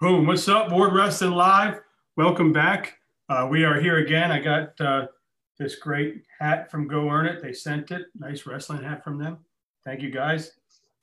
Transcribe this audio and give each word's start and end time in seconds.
Boom. 0.00 0.26
What's 0.26 0.48
up, 0.48 0.72
Ward 0.72 0.92
Wrestling 0.92 1.30
Live? 1.30 1.80
Welcome 2.16 2.52
back. 2.52 2.98
Uh, 3.28 3.46
we 3.48 3.62
are 3.62 3.80
here 3.80 3.98
again. 3.98 4.32
I 4.32 4.40
got 4.40 4.78
uh, 4.80 5.06
this 5.56 5.76
great 5.76 6.24
hat 6.40 6.68
from 6.68 6.88
Go 6.88 7.08
Earn 7.08 7.26
It. 7.26 7.40
They 7.40 7.52
sent 7.52 7.92
it. 7.92 8.06
Nice 8.18 8.44
wrestling 8.44 8.82
hat 8.82 9.04
from 9.04 9.18
them. 9.18 9.38
Thank 9.84 10.02
you, 10.02 10.10
guys. 10.10 10.50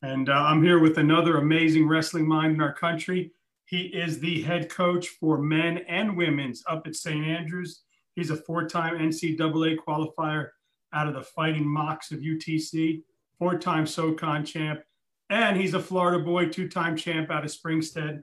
And 0.02 0.28
uh, 0.28 0.34
I'm 0.34 0.62
here 0.62 0.80
with 0.80 0.98
another 0.98 1.38
amazing 1.38 1.88
wrestling 1.88 2.28
mind 2.28 2.56
in 2.56 2.62
our 2.62 2.74
country. 2.74 3.32
He 3.64 3.84
is 3.84 4.20
the 4.20 4.42
head 4.42 4.70
coach 4.70 5.08
for 5.08 5.38
men 5.38 5.80
and 5.88 6.18
women's 6.18 6.62
up 6.68 6.86
at 6.86 6.98
St. 6.98 7.26
Andrews. 7.26 7.84
He's 8.16 8.30
a 8.30 8.36
four 8.36 8.68
time 8.68 8.98
NCAA 8.98 9.78
qualifier 9.78 10.50
out 10.94 11.08
of 11.08 11.14
the 11.14 11.24
Fighting 11.24 11.66
Mocs 11.66 12.12
of 12.12 12.20
UTC, 12.20 13.04
four 13.40 13.58
time 13.58 13.88
SOCON 13.88 14.44
champ, 14.44 14.82
and 15.30 15.56
he's 15.56 15.76
a 15.76 15.80
Florida 15.80 16.22
boy, 16.22 16.50
two 16.50 16.68
time 16.68 16.98
champ 16.98 17.32
out 17.32 17.46
of 17.46 17.52
Springstead. 17.52 18.22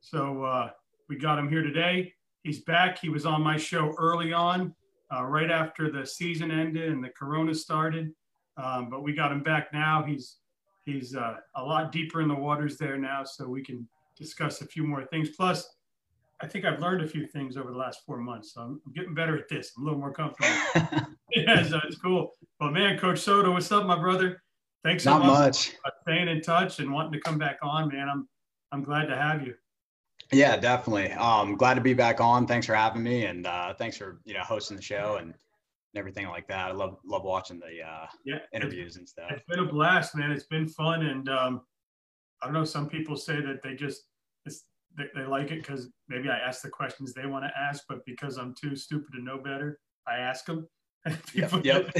So 0.00 0.44
uh, 0.44 0.70
we 1.08 1.16
got 1.16 1.38
him 1.38 1.48
here 1.48 1.62
today. 1.62 2.12
He's 2.42 2.60
back. 2.60 2.98
He 2.98 3.08
was 3.08 3.26
on 3.26 3.42
my 3.42 3.56
show 3.56 3.94
early 3.98 4.32
on, 4.32 4.74
uh, 5.14 5.24
right 5.24 5.50
after 5.50 5.90
the 5.90 6.06
season 6.06 6.50
ended 6.50 6.90
and 6.90 7.04
the 7.04 7.10
Corona 7.10 7.54
started. 7.54 8.12
Um, 8.56 8.88
but 8.90 9.02
we 9.02 9.12
got 9.12 9.30
him 9.32 9.42
back 9.42 9.72
now. 9.72 10.02
He's 10.02 10.36
he's 10.84 11.14
uh, 11.14 11.36
a 11.56 11.62
lot 11.62 11.92
deeper 11.92 12.20
in 12.20 12.28
the 12.28 12.34
waters 12.34 12.76
there 12.76 12.98
now, 12.98 13.24
so 13.24 13.48
we 13.48 13.62
can 13.62 13.86
discuss 14.16 14.60
a 14.60 14.66
few 14.66 14.84
more 14.84 15.04
things. 15.04 15.30
Plus, 15.30 15.76
I 16.42 16.46
think 16.46 16.64
I've 16.64 16.80
learned 16.80 17.02
a 17.02 17.08
few 17.08 17.26
things 17.26 17.56
over 17.56 17.70
the 17.70 17.76
last 17.76 18.00
four 18.06 18.18
months, 18.18 18.54
so 18.54 18.62
I'm, 18.62 18.80
I'm 18.86 18.92
getting 18.92 19.14
better 19.14 19.36
at 19.36 19.48
this. 19.48 19.72
I'm 19.76 19.82
a 19.82 19.86
little 19.86 20.00
more 20.00 20.12
comfortable. 20.12 20.50
yeah, 21.34 21.62
so 21.62 21.78
it's 21.84 21.98
cool. 21.98 22.32
But 22.58 22.72
man, 22.72 22.98
Coach 22.98 23.20
Soto, 23.20 23.52
what's 23.52 23.70
up, 23.70 23.86
my 23.86 23.98
brother? 23.98 24.42
Thanks 24.82 25.04
so 25.04 25.18
Not 25.18 25.26
much. 25.26 25.70
for 25.70 25.92
staying 26.02 26.28
in 26.28 26.40
touch 26.40 26.78
and 26.78 26.90
wanting 26.90 27.12
to 27.12 27.20
come 27.20 27.38
back 27.38 27.58
on, 27.62 27.88
man. 27.88 28.08
I'm 28.08 28.28
I'm 28.72 28.82
glad 28.82 29.06
to 29.06 29.16
have 29.16 29.46
you. 29.46 29.54
Yeah, 30.32 30.56
definitely. 30.56 31.10
Um, 31.12 31.56
glad 31.56 31.74
to 31.74 31.80
be 31.80 31.94
back 31.94 32.20
on. 32.20 32.46
Thanks 32.46 32.66
for 32.66 32.74
having 32.74 33.02
me, 33.02 33.24
and 33.24 33.46
uh, 33.46 33.74
thanks 33.74 33.96
for 33.96 34.20
you 34.24 34.34
know 34.34 34.40
hosting 34.40 34.76
the 34.76 34.82
show 34.82 35.16
and, 35.20 35.34
everything 35.96 36.28
like 36.28 36.46
that. 36.46 36.68
I 36.68 36.72
love 36.72 36.98
love 37.04 37.24
watching 37.24 37.58
the 37.58 37.82
uh, 37.84 38.06
Yeah, 38.24 38.38
interviews 38.54 38.96
and 38.96 39.08
stuff. 39.08 39.30
It's 39.30 39.42
been 39.48 39.58
a 39.58 39.66
blast, 39.66 40.14
man. 40.14 40.30
It's 40.30 40.44
been 40.44 40.68
fun, 40.68 41.02
and 41.02 41.28
um, 41.28 41.62
I 42.40 42.46
don't 42.46 42.54
know. 42.54 42.64
Some 42.64 42.88
people 42.88 43.16
say 43.16 43.40
that 43.40 43.60
they 43.62 43.74
just 43.74 44.04
it's, 44.46 44.66
they, 44.96 45.06
they 45.14 45.26
like 45.26 45.50
it 45.50 45.62
because 45.62 45.88
maybe 46.08 46.28
I 46.28 46.38
ask 46.38 46.62
the 46.62 46.70
questions 46.70 47.12
they 47.12 47.26
want 47.26 47.44
to 47.44 47.50
ask, 47.58 47.84
but 47.88 48.04
because 48.06 48.36
I'm 48.36 48.54
too 48.54 48.76
stupid 48.76 49.12
to 49.14 49.22
know 49.22 49.38
better, 49.38 49.80
I 50.06 50.18
ask 50.18 50.46
them. 50.46 50.68
Yep. 51.34 51.64
yep. 51.64 51.90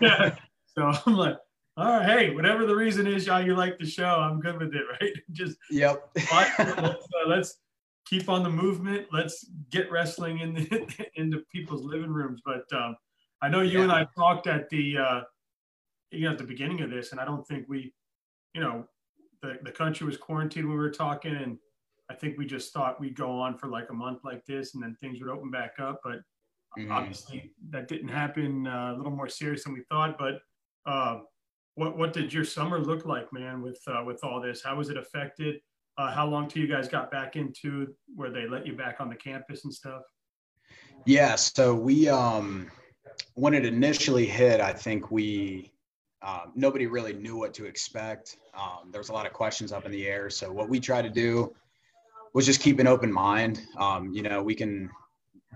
yeah. 0.00 0.34
So 0.66 0.90
I'm 1.06 1.14
like, 1.14 1.36
all 1.76 1.86
right, 1.98 2.06
hey, 2.06 2.30
whatever 2.34 2.66
the 2.66 2.74
reason 2.74 3.06
is, 3.06 3.26
y'all, 3.26 3.44
you 3.44 3.54
like 3.54 3.78
the 3.78 3.86
show, 3.86 4.04
I'm 4.20 4.40
good 4.40 4.58
with 4.58 4.74
it, 4.74 4.82
right? 5.00 5.12
Just 5.32 5.56
yep. 5.70 6.10
let's, 6.32 6.58
uh, 6.60 7.26
let's 7.28 7.58
keep 8.06 8.28
on 8.28 8.42
the 8.42 8.50
movement. 8.50 9.06
Let's 9.12 9.46
get 9.70 9.90
wrestling 9.90 10.40
in 10.40 10.54
the, 10.54 11.08
into 11.14 11.42
people's 11.52 11.82
living 11.84 12.10
rooms. 12.10 12.40
But 12.44 12.64
um, 12.72 12.96
I 13.40 13.48
know 13.48 13.60
you 13.62 13.78
Yeah. 13.78 13.84
and 13.84 13.92
I 13.92 14.06
talked 14.16 14.46
at 14.46 14.68
the 14.68 14.98
uh, 14.98 15.20
you 16.10 16.24
know 16.24 16.32
at 16.32 16.38
the 16.38 16.44
beginning 16.44 16.80
of 16.82 16.90
this, 16.90 17.12
and 17.12 17.20
I 17.20 17.24
don't 17.24 17.46
think 17.46 17.66
we, 17.68 17.94
you 18.54 18.60
know, 18.60 18.84
the 19.42 19.58
the 19.62 19.70
country 19.72 20.06
was 20.06 20.16
quarantined 20.16 20.66
when 20.66 20.76
we 20.76 20.82
were 20.82 20.90
talking, 20.90 21.34
and 21.36 21.56
I 22.10 22.14
think 22.14 22.36
we 22.36 22.44
just 22.46 22.72
thought 22.72 23.00
we'd 23.00 23.14
go 23.16 23.30
on 23.30 23.56
for 23.56 23.68
like 23.68 23.88
a 23.90 23.94
month 23.94 24.24
like 24.24 24.44
this, 24.44 24.74
and 24.74 24.82
then 24.82 24.96
things 25.00 25.20
would 25.20 25.30
open 25.30 25.50
back 25.50 25.74
up. 25.78 26.00
But 26.04 26.20
Mhm. 26.78 26.90
obviously 26.92 27.52
that 27.70 27.88
didn't 27.88 28.08
happen. 28.08 28.66
Uh, 28.66 28.92
a 28.94 28.96
little 28.96 29.10
more 29.12 29.28
serious 29.28 29.64
than 29.64 29.72
we 29.72 29.82
thought. 29.88 30.16
But 30.18 30.40
uh, 30.86 31.20
what 31.80 31.96
what 31.96 32.12
did 32.12 32.30
your 32.30 32.44
summer 32.44 32.78
look 32.78 33.06
like, 33.06 33.32
man? 33.32 33.62
With 33.62 33.80
uh, 33.86 34.04
with 34.04 34.22
all 34.22 34.38
this, 34.38 34.62
how 34.62 34.76
was 34.76 34.90
it 34.90 34.98
affected? 34.98 35.56
Uh, 35.96 36.12
how 36.12 36.26
long 36.26 36.46
till 36.46 36.60
you 36.60 36.68
guys 36.68 36.88
got 36.88 37.10
back 37.10 37.36
into 37.36 37.94
where 38.14 38.30
they 38.30 38.46
let 38.46 38.66
you 38.66 38.74
back 38.74 39.00
on 39.00 39.08
the 39.08 39.16
campus 39.16 39.64
and 39.64 39.72
stuff? 39.72 40.02
Yeah. 41.06 41.36
So 41.36 41.74
we 41.74 42.06
um, 42.06 42.70
when 43.34 43.54
it 43.54 43.64
initially 43.64 44.26
hit, 44.26 44.60
I 44.60 44.74
think 44.74 45.10
we 45.10 45.72
um, 46.20 46.52
nobody 46.54 46.86
really 46.86 47.14
knew 47.14 47.38
what 47.38 47.54
to 47.54 47.64
expect. 47.64 48.36
Um, 48.54 48.90
there 48.92 49.00
was 49.00 49.08
a 49.08 49.14
lot 49.14 49.26
of 49.26 49.32
questions 49.32 49.72
up 49.72 49.86
in 49.86 49.90
the 49.90 50.06
air. 50.06 50.28
So 50.28 50.52
what 50.52 50.68
we 50.68 50.80
tried 50.80 51.02
to 51.02 51.10
do 51.10 51.54
was 52.34 52.44
just 52.44 52.60
keep 52.60 52.78
an 52.78 52.88
open 52.88 53.10
mind. 53.10 53.62
Um, 53.78 54.12
you 54.12 54.22
know, 54.22 54.42
we 54.42 54.54
can 54.54 54.90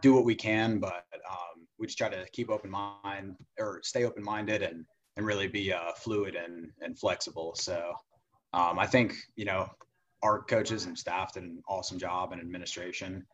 do 0.01 0.15
what 0.15 0.25
we 0.25 0.35
can, 0.35 0.79
but 0.79 1.05
um, 1.31 1.67
we 1.79 1.87
just 1.87 1.99
try 1.99 2.09
to 2.09 2.25
keep 2.33 2.49
open 2.49 2.71
mind 2.71 3.37
or 3.59 3.81
stay 3.83 4.05
open 4.05 4.25
minded 4.25 4.63
and 4.63 4.87
and 5.17 5.27
really 5.27 5.47
be 5.47 5.73
uh, 5.73 5.93
fluid 5.97 6.35
and 6.35 6.71
and 6.81 6.99
flexible. 6.99 7.55
So 7.55 7.93
um, 8.53 8.79
I 8.79 8.87
think 8.87 9.15
you 9.37 9.45
know 9.45 9.69
our 10.23 10.43
coaches 10.43 10.87
and 10.87 10.99
staff 10.99 11.35
did 11.35 11.43
an 11.45 11.63
awesome 11.69 11.99
job 11.99 12.33
and 12.33 12.41
administration 12.41 13.27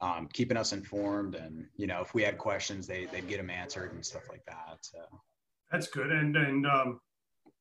um, 0.00 0.28
keeping 0.32 0.56
us 0.56 0.72
informed 0.72 1.34
and 1.34 1.66
you 1.76 1.86
know 1.86 2.00
if 2.00 2.14
we 2.14 2.22
had 2.22 2.38
questions 2.38 2.86
they 2.86 3.06
they'd 3.06 3.28
get 3.28 3.38
them 3.38 3.50
answered 3.50 3.92
and 3.92 4.04
stuff 4.04 4.28
like 4.28 4.44
that. 4.46 4.78
So 4.80 4.98
That's 5.70 5.88
good. 5.88 6.10
And 6.10 6.36
and 6.36 6.66
um, 6.66 7.00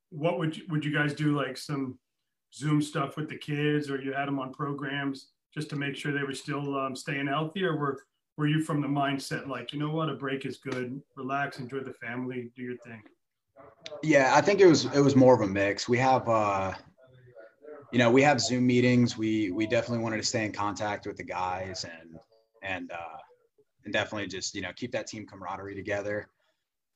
what 0.10 0.40
would 0.40 0.56
you, 0.56 0.64
would 0.70 0.86
you 0.86 0.94
guys 0.94 1.14
do 1.14 1.36
like 1.36 1.58
some 1.58 1.98
Zoom 2.54 2.82
stuff 2.82 3.18
with 3.18 3.30
the 3.30 3.38
kids, 3.38 3.90
or 3.90 4.02
you 4.02 4.14
had 4.14 4.28
them 4.28 4.40
on 4.40 4.54
programs 4.54 5.30
just 5.54 5.70
to 5.70 5.76
make 5.76 5.96
sure 5.96 6.12
they 6.12 6.24
were 6.24 6.34
still 6.34 6.78
um, 6.78 6.96
staying 6.96 7.28
healthy, 7.28 7.64
or 7.64 7.76
were 7.76 8.04
were 8.38 8.48
you 8.48 8.62
from 8.62 8.82
the 8.82 8.88
mindset 8.88 9.48
like 9.48 9.74
you 9.74 9.80
know 9.80 9.90
what 9.90 10.10
a 10.10 10.14
break 10.14 10.46
is 10.46 10.58
good, 10.58 11.02
relax, 11.16 11.60
enjoy 11.60 11.80
the 11.80 11.94
family, 11.94 12.52
do 12.56 12.62
your 12.62 12.78
thing? 12.78 13.02
Yeah, 14.04 14.32
I 14.34 14.42
think 14.42 14.60
it 14.60 14.68
was 14.68 14.86
it 14.86 15.00
was 15.00 15.16
more 15.16 15.34
of 15.34 15.42
a 15.42 15.48
mix. 15.48 15.88
We 15.90 15.98
have 15.98 16.28
uh 16.28 16.74
you 17.92 18.00
know, 18.00 18.12
we 18.12 18.22
have 18.22 18.42
Zoom 18.42 18.68
meetings. 18.68 19.18
We 19.18 19.52
we 19.52 19.66
definitely 19.66 20.04
wanted 20.04 20.18
to 20.18 20.24
stay 20.24 20.46
in 20.46 20.52
contact 20.52 21.08
with 21.08 21.18
the 21.18 21.24
guys 21.24 21.86
and 21.86 22.18
and 22.62 22.92
uh 22.92 23.18
and 23.86 23.94
definitely 23.94 24.28
just, 24.28 24.56
you 24.56 24.62
know, 24.62 24.72
keep 24.76 24.92
that 24.92 25.08
team 25.08 25.26
camaraderie 25.26 25.76
together. 25.76 26.30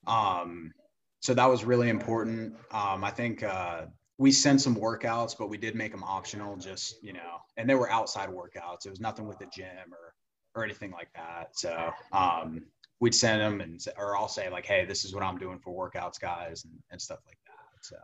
Um 0.06 0.72
so 1.20 1.34
that 1.34 1.46
was 1.46 1.64
really 1.64 1.88
important. 1.88 2.54
Um 2.70 3.04
I 3.04 3.10
think 3.10 3.42
uh 3.42 3.86
we 4.18 4.30
sent 4.30 4.60
some 4.60 4.76
workouts, 4.76 5.36
but 5.36 5.48
we 5.48 5.56
did 5.58 5.74
make 5.74 5.90
them 5.90 6.04
optional 6.04 6.56
just, 6.56 7.02
you 7.02 7.12
know, 7.12 7.38
and 7.56 7.68
they 7.68 7.74
were 7.74 7.90
outside 7.90 8.28
workouts. 8.28 8.86
It 8.86 8.90
was 8.90 9.00
nothing 9.00 9.26
with 9.26 9.38
the 9.38 9.46
gym 9.46 9.92
or 9.92 10.14
or 10.54 10.64
anything 10.64 10.90
like 10.90 11.08
that. 11.14 11.56
So, 11.56 11.92
um 12.12 12.66
we'd 13.02 13.14
send 13.16 13.40
them 13.40 13.60
and 13.60 13.84
or 13.98 14.16
I'll 14.16 14.28
say 14.28 14.48
like, 14.48 14.64
hey, 14.64 14.84
this 14.84 15.04
is 15.04 15.12
what 15.12 15.24
I'm 15.24 15.36
doing 15.36 15.58
for 15.58 15.74
workouts, 15.74 16.20
guys, 16.20 16.64
and, 16.64 16.72
and 16.92 17.02
stuff 17.02 17.18
like 17.26 17.36
that. 17.46 17.84
So 17.84 17.96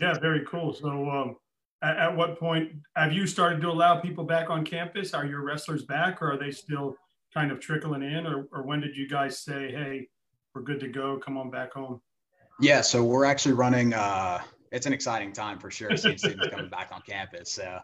Yeah, 0.00 0.18
very 0.18 0.46
cool. 0.46 0.72
So, 0.72 1.10
um, 1.10 1.36
at, 1.82 1.98
at 1.98 2.16
what 2.16 2.40
point 2.40 2.72
have 2.96 3.12
you 3.12 3.26
started 3.26 3.60
to 3.60 3.68
allow 3.68 4.00
people 4.00 4.24
back 4.24 4.48
on 4.48 4.64
campus? 4.64 5.12
Are 5.12 5.26
your 5.26 5.42
wrestlers 5.42 5.84
back, 5.84 6.22
or 6.22 6.32
are 6.32 6.38
they 6.38 6.50
still 6.50 6.96
kind 7.34 7.52
of 7.52 7.60
trickling 7.60 8.02
in, 8.02 8.26
or, 8.26 8.48
or 8.50 8.62
when 8.62 8.80
did 8.80 8.96
you 8.96 9.06
guys 9.06 9.44
say, 9.44 9.70
"Hey, 9.70 10.08
we're 10.54 10.62
good 10.62 10.80
to 10.80 10.88
go. 10.88 11.18
Come 11.18 11.36
on 11.36 11.50
back 11.50 11.74
home"? 11.74 12.00
yeah, 12.60 12.80
so 12.80 13.04
we're 13.04 13.26
actually 13.26 13.52
running. 13.52 13.92
Uh, 13.92 14.40
it's 14.72 14.86
an 14.86 14.94
exciting 14.94 15.34
time 15.34 15.58
for 15.58 15.70
sure. 15.70 15.94
Seeing 15.98 16.16
students 16.16 16.48
coming 16.48 16.70
back 16.70 16.88
on 16.92 17.02
campus. 17.02 17.52
So. 17.52 17.78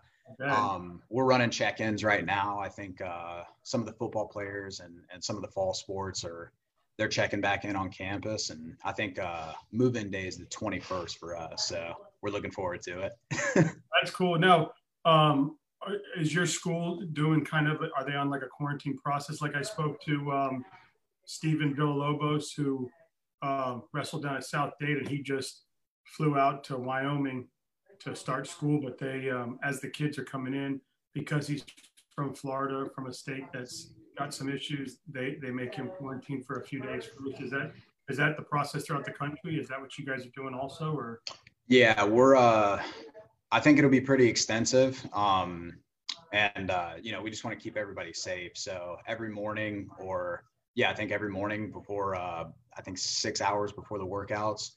Um, 0.47 1.03
we're 1.11 1.25
running 1.25 1.51
check-ins 1.51 2.03
right 2.03 2.25
now. 2.25 2.59
I 2.59 2.69
think 2.69 3.01
uh, 3.01 3.43
some 3.62 3.81
of 3.81 3.87
the 3.87 3.93
football 3.93 4.27
players 4.27 4.81
and 4.81 5.01
and 5.12 5.23
some 5.23 5.37
of 5.37 5.43
the 5.43 5.49
fall 5.49 5.75
sports 5.75 6.25
are 6.25 6.53
they're 6.97 7.09
checking 7.09 7.41
back 7.41 7.65
in 7.65 7.77
on 7.77 7.91
campus, 7.91 8.51
and 8.51 8.77
I 8.85 8.93
think 8.93 9.19
uh, 9.19 9.53
move-in 9.73 10.11
day 10.11 10.27
is 10.27 10.37
the 10.37 10.47
21st 10.47 11.19
for 11.19 11.37
us. 11.37 11.67
So 11.67 11.93
we're 12.23 12.31
looking 12.31 12.53
forward 12.53 12.83
to 12.83 13.01
it. 13.01 13.12
That's 13.55 14.11
cool. 14.12 14.39
Now, 14.39 14.71
um, 15.05 15.59
is 16.17 16.33
your 16.33 16.47
school 16.47 17.03
doing 17.12 17.45
kind 17.45 17.69
of? 17.69 17.81
Are 17.97 18.05
they 18.05 18.15
on 18.15 18.31
like 18.31 18.43
a 18.43 18.49
quarantine 18.49 18.97
process? 18.97 19.43
Like 19.43 19.56
I 19.56 19.62
spoke 19.62 20.01
to 20.03 20.33
um, 20.33 20.65
Stephen 21.27 21.75
Villalobos, 21.75 22.55
who 22.56 22.89
um, 23.43 23.83
wrestled 23.93 24.23
down 24.23 24.37
at 24.37 24.45
South 24.45 24.73
Dade, 24.81 24.99
and 24.99 25.09
he 25.09 25.23
just 25.23 25.62
flew 26.05 26.39
out 26.39 26.65
to 26.65 26.77
Wyoming 26.77 27.49
to 28.00 28.15
start 28.15 28.47
school. 28.47 28.81
But 28.81 28.99
they, 28.99 29.31
um, 29.31 29.59
as 29.62 29.81
the 29.81 29.88
kids 29.88 30.19
are 30.19 30.25
coming 30.25 30.55
in, 30.55 30.81
because 31.12 31.46
he's 31.46 31.64
from 32.14 32.35
Florida, 32.35 32.88
from 32.94 33.06
a 33.06 33.12
state 33.12 33.44
that's 33.52 33.91
got 34.17 34.32
some 34.32 34.49
issues, 34.49 34.99
they 35.11 35.37
they 35.43 35.50
make 35.50 35.75
him 35.75 35.88
quarantine 35.88 36.43
for 36.43 36.61
a 36.61 36.64
few 36.64 36.81
days. 36.81 37.08
Is 37.41 37.50
that 37.50 37.73
is 38.08 38.17
that 38.19 38.37
the 38.37 38.43
process 38.43 38.85
throughout 38.85 39.05
the 39.05 39.12
country? 39.12 39.58
Is 39.58 39.69
that 39.69 39.81
what 39.81 39.99
you 39.99 40.05
guys 40.05 40.26
are 40.26 40.31
doing 40.31 40.55
also, 40.55 40.94
or? 40.94 41.23
Yeah, 41.69 42.05
we're. 42.05 42.37
Uh, 42.37 42.82
I 43.50 43.61
think 43.61 43.79
it'll 43.79 43.91
be 43.91 44.00
pretty 44.00 44.29
extensive. 44.29 45.05
Um, 45.12 45.75
and 46.32 46.70
uh, 46.70 46.94
you 47.00 47.12
know, 47.12 47.23
we 47.23 47.31
just 47.31 47.44
want 47.44 47.58
to 47.58 47.62
keep 47.62 47.76
everybody 47.76 48.12
safe. 48.12 48.52
So 48.56 48.97
every 49.06 49.31
morning, 49.31 49.88
or 49.99 50.44
yeah, 50.75 50.90
I 50.90 50.94
think 50.94 51.12
every 51.12 51.31
morning 51.31 51.70
before, 51.70 52.17
uh, 52.17 52.44
I 52.76 52.82
think 52.82 52.99
six 52.99 53.40
hours 53.40 53.73
before 53.73 53.99
the 53.99 54.06
workouts, 54.06 54.73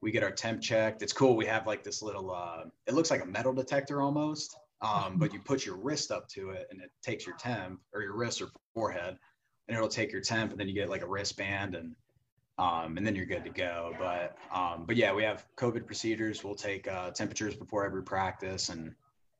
we 0.00 0.10
get 0.10 0.22
our 0.22 0.30
temp 0.30 0.60
checked. 0.60 1.02
It's 1.02 1.12
cool. 1.12 1.36
We 1.36 1.46
have 1.46 1.66
like 1.66 1.82
this 1.82 2.02
little. 2.02 2.30
Uh, 2.32 2.64
it 2.86 2.94
looks 2.94 3.10
like 3.10 3.22
a 3.22 3.26
metal 3.26 3.52
detector 3.52 4.00
almost. 4.00 4.56
Um, 4.80 5.18
but 5.18 5.32
you 5.32 5.40
put 5.40 5.66
your 5.66 5.76
wrist 5.76 6.12
up 6.12 6.28
to 6.28 6.50
it, 6.50 6.68
and 6.70 6.80
it 6.80 6.90
takes 7.02 7.26
your 7.26 7.36
temp, 7.36 7.80
or 7.92 8.00
your 8.00 8.16
wrist 8.16 8.40
or 8.40 8.48
forehead, 8.74 9.18
and 9.66 9.76
it'll 9.76 9.88
take 9.88 10.12
your 10.12 10.20
temp, 10.20 10.52
and 10.52 10.60
then 10.60 10.68
you 10.68 10.74
get 10.74 10.88
like 10.88 11.02
a 11.02 11.06
wristband 11.06 11.74
and 11.74 11.96
um, 12.58 12.96
and 12.96 13.06
then 13.06 13.14
you're 13.14 13.26
good 13.26 13.44
to 13.44 13.50
go. 13.50 13.94
But 13.98 14.36
um, 14.52 14.84
but 14.86 14.96
yeah, 14.96 15.12
we 15.12 15.22
have 15.22 15.46
COVID 15.56 15.86
procedures. 15.86 16.42
We'll 16.42 16.54
take 16.54 16.88
uh, 16.88 17.10
temperatures 17.10 17.54
before 17.54 17.84
every 17.84 18.02
practice, 18.02 18.68
and 18.68 18.94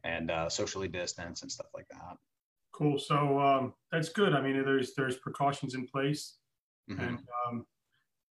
and 0.05 0.31
uh, 0.31 0.49
socially 0.49 0.89
distance 0.89 1.43
and 1.43 1.51
stuff 1.51 1.69
like 1.75 1.89
that. 1.91 2.17
Cool. 2.73 2.99
So 2.99 3.41
um, 3.41 3.75
that's 3.91 4.09
good. 4.11 4.35
I 4.35 4.41
mean, 4.41 4.63
there's 4.65 4.95
there's 4.95 5.17
precautions 5.17 5.75
in 5.75 5.87
place, 5.87 6.37
mm-hmm. 6.91 7.01
and 7.01 7.19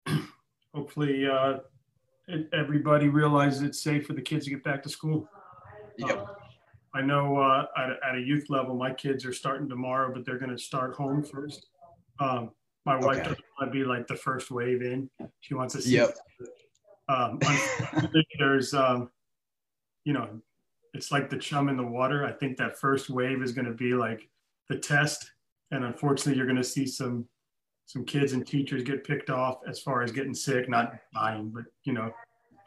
um, 0.08 0.30
hopefully 0.74 1.28
uh, 1.28 1.58
everybody 2.54 3.10
realizes 3.10 3.62
it's 3.62 3.82
safe 3.82 4.06
for 4.06 4.14
the 4.14 4.22
kids 4.22 4.46
to 4.46 4.52
get 4.52 4.64
back 4.64 4.84
to 4.84 4.90
school. 4.90 5.30
Yep. 5.98 6.18
Uh, 6.18 6.26
I 6.94 7.02
know 7.02 7.38
uh, 7.38 7.66
at, 7.78 7.90
at, 8.08 8.16
a 8.16 8.20
youth 8.20 8.50
level, 8.50 8.76
my 8.76 8.92
kids 8.92 9.26
are 9.26 9.34
starting 9.34 9.70
tomorrow, 9.70 10.12
but 10.14 10.26
they're 10.26 10.40
going 10.40 10.52
to 10.52 10.58
start 10.58 10.96
home 10.96 11.24
first. 11.24 11.68
Um, 12.20 12.52
my 12.86 12.96
wife 12.96 13.18
okay. 13.18 13.30
doesn't 13.30 13.46
want 13.60 13.72
to 13.72 13.80
be 13.80 13.84
like 13.84 14.08
the 14.08 14.16
first 14.16 14.50
wave 14.50 14.82
in. 14.82 15.10
She 15.42 15.54
wants 15.54 15.76
to 15.76 15.82
see. 15.82 15.96
Yep. 15.96 16.18
Um, 17.10 17.40
there's, 18.40 18.74
um, 18.74 19.10
you 20.06 20.14
know, 20.14 20.42
it's 20.94 21.12
like 21.12 21.30
the 21.30 21.38
chum 21.38 21.70
in 21.70 21.78
the 21.78 21.84
water. 21.84 22.26
I 22.26 22.32
think 22.32 22.58
that 22.58 22.80
first 22.80 23.10
wave 23.10 23.42
is 23.42 23.52
going 23.52 23.66
to 23.66 23.74
be 23.74 23.94
like 23.94 24.28
the 24.70 24.78
test, 24.78 25.32
and 25.72 25.84
unfortunately, 25.84 26.38
you're 26.38 26.48
going 26.48 26.58
to 26.58 26.64
see 26.64 26.88
some 26.88 27.28
some 27.88 28.04
kids 28.04 28.34
and 28.34 28.46
teachers 28.46 28.84
get 28.84 29.06
picked 29.06 29.30
off 29.30 29.60
as 29.68 29.80
far 29.80 30.04
as 30.04 30.12
getting 30.12 30.34
sick, 30.34 30.70
not 30.70 30.94
dying, 31.14 31.50
but 31.50 31.64
you 31.86 31.94
know, 31.94 32.12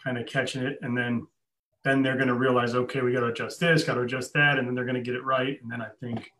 kind 0.02 0.18
of 0.18 0.26
catching 0.26 0.62
it, 0.62 0.78
and 0.82 0.96
then 0.96 1.26
then 1.84 2.02
they're 2.02 2.16
going 2.16 2.28
to 2.28 2.34
realize, 2.34 2.74
okay, 2.74 3.00
we 3.00 3.12
got 3.12 3.20
to 3.20 3.26
adjust 3.26 3.60
this, 3.60 3.84
got 3.84 3.94
to 3.94 4.02
adjust 4.02 4.34
that, 4.34 4.58
and 4.58 4.66
then 4.66 4.74
they're 4.74 4.84
going 4.84 4.96
to 4.96 5.02
get 5.02 5.14
it 5.14 5.24
right. 5.24 5.58
And 5.62 5.70
then 5.70 5.80
I 5.80 5.88
think 6.00 6.30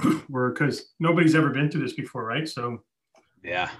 we're 0.28 0.50
because 0.50 0.92
nobody's 1.00 1.34
ever 1.34 1.50
been 1.50 1.70
through 1.70 1.82
this 1.82 1.94
before, 1.94 2.24
right? 2.24 2.48
So 2.48 2.82
yeah, 3.42 3.70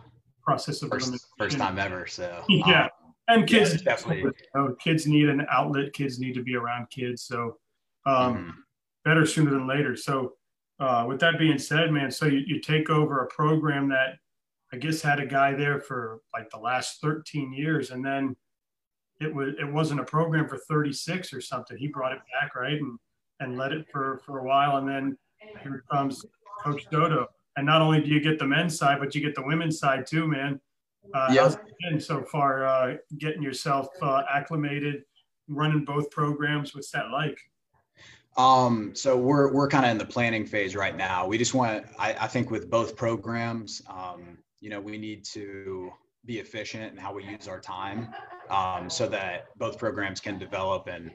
process 0.42 0.82
of 0.82 0.90
first, 0.90 1.14
first 1.38 1.58
time 1.58 1.78
ever. 1.78 2.06
So 2.06 2.42
yeah, 2.48 2.84
um, 2.84 2.90
and 3.28 3.46
kids 3.46 3.74
yeah, 3.74 3.92
definitely 3.92 4.22
you 4.22 4.32
know, 4.54 4.74
kids 4.82 5.06
need 5.06 5.28
an 5.28 5.46
outlet. 5.50 5.92
Kids 5.92 6.18
need 6.18 6.34
to 6.34 6.42
be 6.42 6.56
around 6.56 6.88
kids. 6.88 7.22
So 7.22 7.58
um, 8.06 8.36
mm-hmm. 8.36 8.50
better 9.04 9.26
sooner 9.26 9.50
than 9.50 9.68
later. 9.68 9.96
So 9.96 10.32
uh, 10.78 11.04
with 11.06 11.20
that 11.20 11.38
being 11.38 11.58
said, 11.58 11.92
man, 11.92 12.10
so 12.10 12.24
you, 12.24 12.42
you 12.46 12.58
take 12.58 12.88
over 12.88 13.22
a 13.22 13.26
program 13.28 13.88
that 13.90 14.14
I 14.72 14.76
guess 14.76 15.02
had 15.02 15.20
a 15.20 15.26
guy 15.26 15.54
there 15.54 15.80
for 15.80 16.20
like 16.32 16.50
the 16.50 16.58
last 16.58 17.00
13 17.00 17.52
years, 17.52 17.90
and 17.90 18.04
then 18.04 18.36
it 19.20 19.34
was 19.34 19.54
it 19.58 19.70
wasn't 19.70 20.00
a 20.00 20.04
program 20.04 20.48
for 20.48 20.58
36 20.58 21.32
or 21.32 21.40
something. 21.40 21.76
He 21.76 21.88
brought 21.88 22.12
it 22.12 22.20
back, 22.40 22.54
right, 22.54 22.80
and 22.80 22.98
and 23.40 23.56
led 23.56 23.72
it 23.72 23.86
for 23.90 24.20
for 24.24 24.38
a 24.38 24.44
while, 24.44 24.76
and 24.76 24.88
then 24.88 25.18
here 25.62 25.84
comes 25.90 26.24
Coach 26.62 26.86
Soto. 26.90 27.26
And 27.56 27.66
not 27.66 27.82
only 27.82 28.00
do 28.00 28.08
you 28.08 28.20
get 28.20 28.38
the 28.38 28.46
men's 28.46 28.78
side, 28.78 28.98
but 29.00 29.14
you 29.14 29.20
get 29.20 29.34
the 29.34 29.42
women's 29.42 29.78
side 29.78 30.06
too, 30.06 30.26
man. 30.26 30.60
Uh, 31.14 31.54
been 31.88 32.00
so 32.00 32.22
far? 32.22 32.64
Uh, 32.64 32.96
getting 33.18 33.42
yourself 33.42 33.88
uh, 34.02 34.22
acclimated, 34.32 35.02
running 35.48 35.84
both 35.84 36.10
programs. 36.10 36.74
What's 36.74 36.90
that 36.92 37.10
like? 37.10 37.38
Um, 38.36 38.94
so 38.94 39.16
we're 39.16 39.52
we're 39.52 39.68
kind 39.68 39.84
of 39.84 39.90
in 39.90 39.98
the 39.98 40.06
planning 40.06 40.46
phase 40.46 40.76
right 40.76 40.96
now. 40.96 41.26
We 41.26 41.36
just 41.36 41.54
want, 41.54 41.84
I, 41.98 42.14
I 42.20 42.26
think, 42.28 42.50
with 42.50 42.70
both 42.70 42.96
programs, 42.96 43.82
um, 43.88 44.38
you 44.60 44.70
know, 44.70 44.80
we 44.80 44.98
need 44.98 45.24
to 45.32 45.90
be 46.26 46.38
efficient 46.38 46.92
in 46.92 46.98
how 46.98 47.14
we 47.14 47.24
use 47.24 47.48
our 47.48 47.60
time 47.60 48.14
um, 48.50 48.90
so 48.90 49.08
that 49.08 49.46
both 49.58 49.78
programs 49.78 50.20
can 50.20 50.38
develop 50.38 50.86
and 50.86 51.10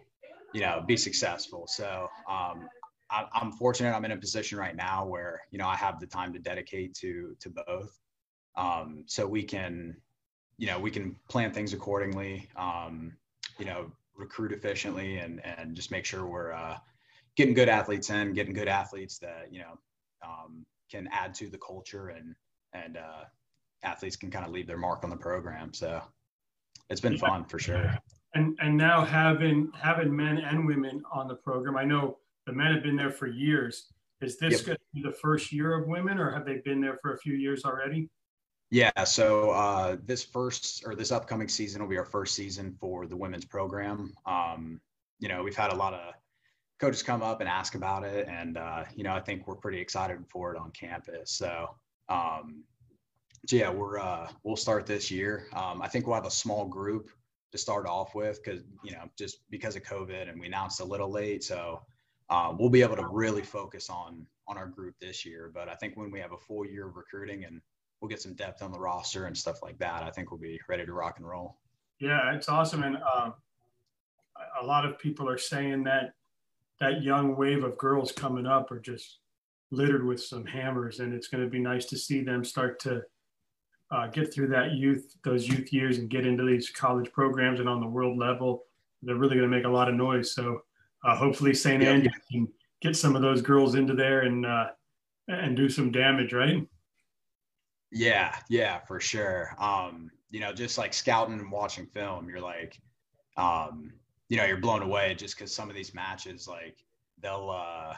you 0.53 0.61
know 0.61 0.83
be 0.85 0.97
successful. 0.97 1.65
So 1.67 2.09
um, 2.29 2.67
I, 3.09 3.25
am 3.35 3.51
fortunate 3.51 3.93
i'm 3.93 4.05
in 4.05 4.11
a 4.11 4.17
position 4.17 4.57
right 4.57 4.75
now 4.75 5.05
where 5.05 5.41
you 5.51 5.59
know 5.59 5.67
i 5.67 5.75
have 5.75 5.99
the 5.99 6.07
time 6.07 6.33
to 6.33 6.39
dedicate 6.39 6.95
to 6.95 7.35
to 7.39 7.49
both. 7.49 7.99
Um, 8.57 9.03
so 9.05 9.27
we 9.27 9.43
can 9.43 9.97
you 10.57 10.67
know 10.67 10.79
we 10.79 10.89
can 10.89 11.15
plan 11.29 11.51
things 11.51 11.73
accordingly 11.73 12.47
um, 12.55 13.15
you 13.59 13.65
know 13.65 13.91
recruit 14.15 14.53
efficiently 14.53 15.17
and 15.17 15.43
and 15.45 15.75
just 15.75 15.91
make 15.91 16.05
sure 16.05 16.25
we're 16.25 16.53
uh, 16.53 16.77
getting 17.35 17.53
good 17.53 17.69
athletes 17.69 18.09
in 18.09 18.33
getting 18.33 18.53
good 18.53 18.69
athletes 18.69 19.19
that 19.19 19.49
you 19.51 19.59
know 19.59 19.77
um, 20.25 20.65
can 20.89 21.07
add 21.11 21.35
to 21.35 21.49
the 21.49 21.57
culture 21.57 22.07
and 22.09 22.35
and 22.83 22.97
uh, 22.97 23.23
athletes 23.83 24.15
can 24.15 24.31
kind 24.31 24.45
of 24.45 24.51
leave 24.51 24.67
their 24.67 24.77
mark 24.77 25.03
on 25.03 25.09
the 25.09 25.15
program. 25.15 25.73
So 25.73 26.01
it's 26.89 27.01
been 27.01 27.13
yeah. 27.13 27.19
fun 27.19 27.45
for 27.45 27.59
sure. 27.59 27.97
And 28.33 28.57
and 28.59 28.75
now 28.75 29.05
having 29.05 29.71
having 29.79 30.13
men 30.15 30.39
and 30.39 30.65
women 30.65 31.03
on 31.11 31.27
the 31.27 31.35
program, 31.35 31.77
I 31.77 31.85
know 31.85 32.17
the 32.45 32.53
men 32.53 32.73
have 32.73 32.83
been 32.83 32.95
there 32.95 33.11
for 33.11 33.27
years. 33.27 33.87
Is 34.21 34.37
this 34.37 34.53
yep. 34.53 34.65
going 34.65 34.77
to 34.77 34.83
be 34.93 35.01
the 35.01 35.15
first 35.15 35.51
year 35.51 35.73
of 35.73 35.87
women, 35.87 36.17
or 36.17 36.31
have 36.31 36.45
they 36.45 36.61
been 36.65 36.81
there 36.81 36.97
for 37.01 37.13
a 37.13 37.17
few 37.17 37.33
years 37.33 37.65
already? 37.65 38.09
Yeah, 38.71 39.03
so 39.03 39.51
uh, 39.51 39.97
this 40.05 40.23
first 40.23 40.83
or 40.85 40.95
this 40.95 41.11
upcoming 41.11 41.47
season 41.47 41.81
will 41.81 41.89
be 41.89 41.97
our 41.97 42.05
first 42.05 42.35
season 42.35 42.75
for 42.79 43.05
the 43.05 43.15
women's 43.15 43.45
program. 43.45 44.13
Um, 44.25 44.81
you 45.19 45.29
know, 45.29 45.43
we've 45.43 45.55
had 45.55 45.71
a 45.71 45.75
lot 45.75 45.93
of 45.93 46.13
coaches 46.79 47.03
come 47.03 47.21
up 47.21 47.41
and 47.41 47.49
ask 47.49 47.75
about 47.75 48.03
it, 48.03 48.27
and 48.27 48.57
uh, 48.57 48.83
you 48.95 49.03
know, 49.03 49.13
I 49.13 49.19
think 49.19 49.47
we're 49.47 49.55
pretty 49.55 49.79
excited 49.79 50.17
for 50.27 50.53
it 50.53 50.57
on 50.57 50.71
campus. 50.71 51.31
So, 51.31 51.69
um, 52.09 52.63
so 53.47 53.55
yeah, 53.55 53.69
we're 53.69 53.99
uh, 53.99 54.27
we'll 54.43 54.55
start 54.55 54.85
this 54.85 55.11
year. 55.11 55.47
Um, 55.53 55.81
I 55.81 55.87
think 55.87 56.07
we'll 56.07 56.15
have 56.15 56.25
a 56.25 56.31
small 56.31 56.65
group 56.65 57.09
to 57.51 57.57
start 57.57 57.87
off 57.87 58.15
with 58.15 58.43
because 58.43 58.61
you 58.83 58.91
know 58.91 59.09
just 59.17 59.39
because 59.49 59.75
of 59.75 59.83
COVID 59.83 60.29
and 60.29 60.39
we 60.39 60.47
announced 60.47 60.79
a 60.79 60.85
little 60.85 61.11
late, 61.11 61.43
so 61.43 61.81
uh, 62.29 62.53
we'll 62.57 62.69
be 62.69 62.81
able 62.81 62.95
to 62.95 63.07
really 63.07 63.43
focus 63.43 63.89
on 63.89 64.25
on 64.47 64.57
our 64.57 64.67
group 64.67 64.95
this 64.99 65.25
year. 65.25 65.51
But 65.53 65.69
I 65.69 65.75
think 65.75 65.95
when 65.95 66.11
we 66.11 66.19
have 66.19 66.31
a 66.31 66.37
full 66.37 66.65
year 66.65 66.87
of 66.87 66.95
recruiting 66.95 67.45
and 67.45 67.61
we'll 68.01 68.09
get 68.09 68.21
some 68.21 68.33
depth 68.33 68.61
on 68.61 68.71
the 68.71 68.79
roster 68.79 69.25
and 69.25 69.37
stuff 69.37 69.61
like 69.61 69.77
that, 69.79 70.03
I 70.03 70.09
think 70.09 70.31
we'll 70.31 70.39
be 70.39 70.59
ready 70.67 70.85
to 70.85 70.93
rock 70.93 71.17
and 71.17 71.27
roll. 71.27 71.57
Yeah, 71.99 72.33
it's 72.33 72.49
awesome, 72.49 72.83
and 72.83 72.97
uh, 72.97 73.31
a 74.61 74.65
lot 74.65 74.85
of 74.85 74.97
people 74.99 75.29
are 75.29 75.37
saying 75.37 75.83
that 75.83 76.13
that 76.79 77.03
young 77.03 77.35
wave 77.35 77.63
of 77.63 77.77
girls 77.77 78.11
coming 78.11 78.45
up 78.45 78.71
are 78.71 78.79
just 78.79 79.19
littered 79.75 80.05
with 80.05 80.21
some 80.21 80.45
hammers, 80.45 80.99
and 80.99 81.13
it's 81.13 81.27
going 81.27 81.43
to 81.43 81.49
be 81.49 81.59
nice 81.59 81.85
to 81.85 81.97
see 81.97 82.23
them 82.23 82.43
start 82.43 82.79
to 82.81 83.01
uh, 83.91 84.07
get 84.07 84.33
through 84.33 84.47
that 84.47 84.71
youth, 84.73 85.15
those 85.23 85.47
youth 85.47 85.71
years, 85.71 85.97
and 85.97 86.09
get 86.09 86.25
into 86.25 86.43
these 86.43 86.69
college 86.69 87.11
programs 87.11 87.59
and 87.59 87.69
on 87.69 87.79
the 87.79 87.87
world 87.87 88.17
level, 88.17 88.63
they're 89.03 89.15
really 89.15 89.35
going 89.35 89.49
to 89.49 89.55
make 89.55 89.65
a 89.65 89.69
lot 89.69 89.89
of 89.89 89.95
noise. 89.95 90.33
So 90.33 90.61
uh, 91.03 91.15
hopefully, 91.15 91.53
St. 91.53 91.81
Yep. 91.81 91.93
Andrews 91.93 92.13
can 92.31 92.47
get 92.81 92.95
some 92.95 93.15
of 93.15 93.21
those 93.21 93.41
girls 93.41 93.75
into 93.75 93.93
there 93.93 94.21
and 94.21 94.45
uh, 94.45 94.67
and 95.27 95.55
do 95.55 95.69
some 95.69 95.91
damage, 95.91 96.33
right? 96.33 96.67
Yeah, 97.91 98.35
yeah, 98.49 98.79
for 98.79 98.99
sure. 98.99 99.55
Um, 99.59 100.11
you 100.29 100.39
know, 100.39 100.51
just 100.51 100.77
like 100.77 100.93
scouting 100.93 101.39
and 101.39 101.51
watching 101.51 101.85
film, 101.85 102.27
you're 102.27 102.41
like, 102.41 102.79
um, 103.37 103.93
you 104.27 104.37
know, 104.37 104.45
you're 104.45 104.57
blown 104.57 104.81
away 104.81 105.15
just 105.15 105.37
because 105.37 105.53
some 105.53 105.69
of 105.69 105.75
these 105.75 105.93
matches, 105.93 106.47
like, 106.47 106.83
they'll, 107.21 107.49
uh, 107.49 107.93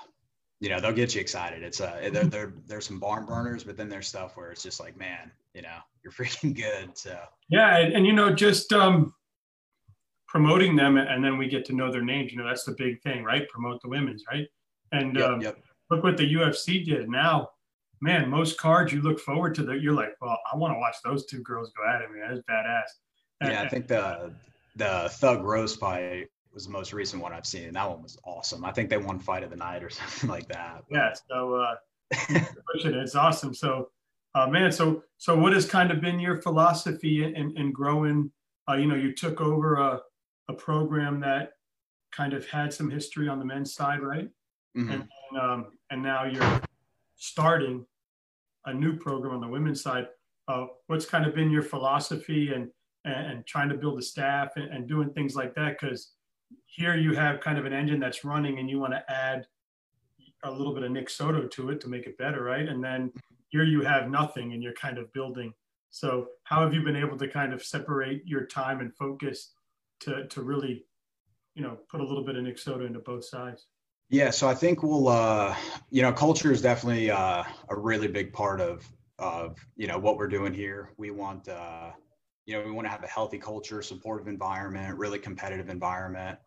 you 0.60 0.70
know, 0.70 0.80
they'll 0.80 0.94
get 0.94 1.14
you 1.14 1.22
excited. 1.22 1.62
It's 1.62 1.82
uh, 1.82 2.10
there, 2.12 2.24
there, 2.24 2.54
there's 2.66 2.88
some 2.88 3.00
barn 3.00 3.26
burners, 3.26 3.64
but 3.64 3.78
then 3.78 3.90
there's 3.90 4.08
stuff 4.08 4.36
where 4.36 4.52
it's 4.52 4.64
just 4.64 4.80
like, 4.80 4.98
man, 4.98 5.32
you 5.54 5.62
know, 5.62 5.78
you're 6.04 6.14
freaking 6.14 6.56
good. 6.56 6.98
So 6.98 7.18
yeah, 7.50 7.78
and, 7.78 7.94
and 7.94 8.08
you 8.08 8.14
know, 8.14 8.34
just 8.34 8.74
um, 8.74 9.14
promoting 10.28 10.76
them, 10.76 10.98
and 10.98 11.24
then 11.24 11.38
we 11.38 11.48
get 11.48 11.66
to 11.66 11.76
know 11.76 11.92
their 11.92 12.04
names. 12.04 12.32
You 12.32 12.40
know, 12.40 12.48
that's 12.48 12.64
the 12.64 12.76
big 12.78 13.02
thing, 13.02 13.24
right? 13.24 13.48
Promote 13.50 13.82
the 13.82 13.90
women's, 13.90 14.24
right? 14.32 14.48
And 14.92 15.16
yep, 15.16 15.30
um, 15.30 15.42
yep. 15.42 15.58
look 15.92 16.04
what 16.04 16.18
the 16.18 16.34
UFC 16.34 16.84
did. 16.84 17.10
Now, 17.10 17.50
man, 18.02 18.30
most 18.30 18.58
cards 18.58 18.92
you 18.92 19.02
look 19.02 19.20
forward 19.20 19.54
to 19.56 19.64
that. 19.64 19.82
You're 19.82 19.94
like, 19.94 20.16
well, 20.22 20.38
I 20.52 20.56
want 20.56 20.74
to 20.74 20.80
watch 20.80 20.96
those 21.04 21.26
two 21.26 21.42
girls 21.42 21.72
go 21.78 21.88
at 21.88 22.02
it. 22.02 22.10
Man, 22.12 22.30
that's 22.30 22.42
badass. 22.50 23.52
Yeah, 23.52 23.62
I 23.62 23.70
think 23.70 23.88
the 23.88 24.34
the 24.76 25.10
Thug 25.14 25.44
Rose 25.44 25.76
fight 25.76 26.30
was 26.58 26.66
the 26.66 26.72
most 26.72 26.92
recent 26.92 27.22
one 27.22 27.34
I've 27.34 27.46
seen. 27.46 27.66
And 27.66 27.76
that 27.76 27.88
one 27.88 28.02
was 28.02 28.18
awesome. 28.26 28.66
I 28.66 28.72
think 28.72 28.90
they 28.90 28.98
won 28.98 29.20
fight 29.20 29.44
of 29.44 29.52
the 29.52 29.56
night 29.56 29.84
or 29.84 29.90
something 29.92 30.28
like 30.28 30.48
that. 30.48 30.84
Yeah, 30.90 31.14
so 31.30 31.56
uh, 31.56 31.76
it's 32.74 33.14
awesome. 33.14 33.54
So, 33.54 33.90
uh, 34.34 34.48
man, 34.48 34.72
so 34.72 35.04
so 35.18 35.38
what 35.38 35.54
has 35.54 35.68
kind 35.68 35.92
of 35.92 36.02
been 36.02 36.20
your 36.20 36.42
philosophy 36.42 37.24
in, 37.24 37.56
in 37.56 37.72
growing? 37.72 38.32
Uh, 38.68 38.74
you 38.74 38.88
know, 38.88 38.96
you 38.96 39.14
took 39.14 39.40
over 39.40 39.76
a, 39.76 40.02
a 40.50 40.54
program 40.54 41.20
that 41.20 41.52
kind 42.12 42.34
of 42.34 42.50
had 42.50 42.74
some 42.74 42.90
history 42.90 43.28
on 43.30 43.38
the 43.38 43.46
men's 43.46 43.76
side, 43.76 44.02
right? 44.02 44.30
Mm-hmm. 44.76 44.92
And 44.92 45.08
and, 45.32 45.40
um, 45.40 45.66
and 45.92 46.02
now 46.02 46.26
you're 46.26 46.62
starting 47.18 47.86
a 48.66 48.74
new 48.74 48.98
program 48.98 49.36
on 49.36 49.42
the 49.42 49.48
women's 49.48 49.84
side. 49.84 50.08
Uh, 50.48 50.66
what's 50.88 51.06
kind 51.06 51.26
of 51.28 51.36
been 51.36 51.52
your 51.52 51.62
philosophy 51.62 52.52
and 52.52 52.70
and, 53.06 53.32
and 53.32 53.46
trying 53.46 53.70
to 53.70 53.76
build 53.76 54.00
a 54.00 54.02
staff 54.02 54.54
and, 54.56 54.74
and 54.74 54.88
doing 54.88 55.12
things 55.12 55.36
like 55.36 55.54
that? 55.54 55.78
Because 55.80 56.14
here 56.66 56.96
you 56.96 57.14
have 57.16 57.40
kind 57.40 57.58
of 57.58 57.66
an 57.66 57.74
engine 57.74 58.00
that's 58.00 58.24
running 58.24 58.60
and 58.60 58.70
you 58.70 58.80
want 58.80 58.94
to 58.94 59.12
add 59.12 59.48
a 60.44 60.52
little 60.52 60.74
bit 60.74 60.84
of 60.84 60.92
Nick 60.92 61.10
Soto 61.10 61.48
to 61.48 61.70
it 61.72 61.82
to 61.82 61.90
make 61.90 62.06
it 62.06 62.18
better, 62.18 62.44
right? 62.44 62.68
And 62.68 62.84
then 62.84 63.12
here 63.50 63.64
you 63.64 63.82
have 63.82 64.10
nothing 64.10 64.54
and 64.54 64.62
you're 64.62 64.74
kind 64.74 64.98
of 64.98 65.12
building. 65.14 65.54
So 65.90 66.28
how 66.44 66.62
have 66.62 66.74
you 66.74 66.84
been 66.84 66.96
able 66.96 67.18
to 67.18 67.28
kind 67.28 67.54
of 67.54 67.64
separate 67.64 68.22
your 68.26 68.46
time 68.46 68.82
and 68.82 68.96
focus 68.96 69.54
to 70.02 70.28
to 70.28 70.42
really, 70.42 70.86
you 71.56 71.64
know, 71.64 71.78
put 71.90 72.02
a 72.02 72.04
little 72.04 72.24
bit 72.24 72.36
of 72.36 72.44
Nick 72.44 72.60
Soto 72.60 72.86
into 72.86 73.00
both 73.00 73.26
sides? 73.26 73.68
Yeah, 74.10 74.30
so 74.30 74.48
I 74.48 74.54
think 74.54 74.84
we'll, 74.84 75.10
uh, 75.10 75.56
you 75.90 76.02
know, 76.02 76.14
culture 76.14 76.52
is 76.52 76.62
definitely 76.62 77.12
uh, 77.12 77.44
a 77.70 77.78
really 77.78 78.08
big 78.08 78.32
part 78.32 78.62
of 78.62 78.88
of 79.20 79.58
you 79.76 79.88
know 79.88 79.98
what 79.98 80.18
we're 80.18 80.28
doing 80.28 80.54
here. 80.54 80.92
We 80.98 81.12
want, 81.12 81.50
uh, 81.50 81.92
you 82.48 82.58
know, 82.58 82.66
we 82.66 82.72
want 82.72 82.86
to 82.88 82.92
have 82.92 83.04
a 83.04 83.08
healthy 83.08 83.38
culture, 83.38 83.84
supportive 83.84 84.28
environment, 84.28 84.98
really 84.98 85.20
competitive 85.20 85.70
environment. 85.70 86.40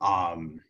Um, 0.00 0.60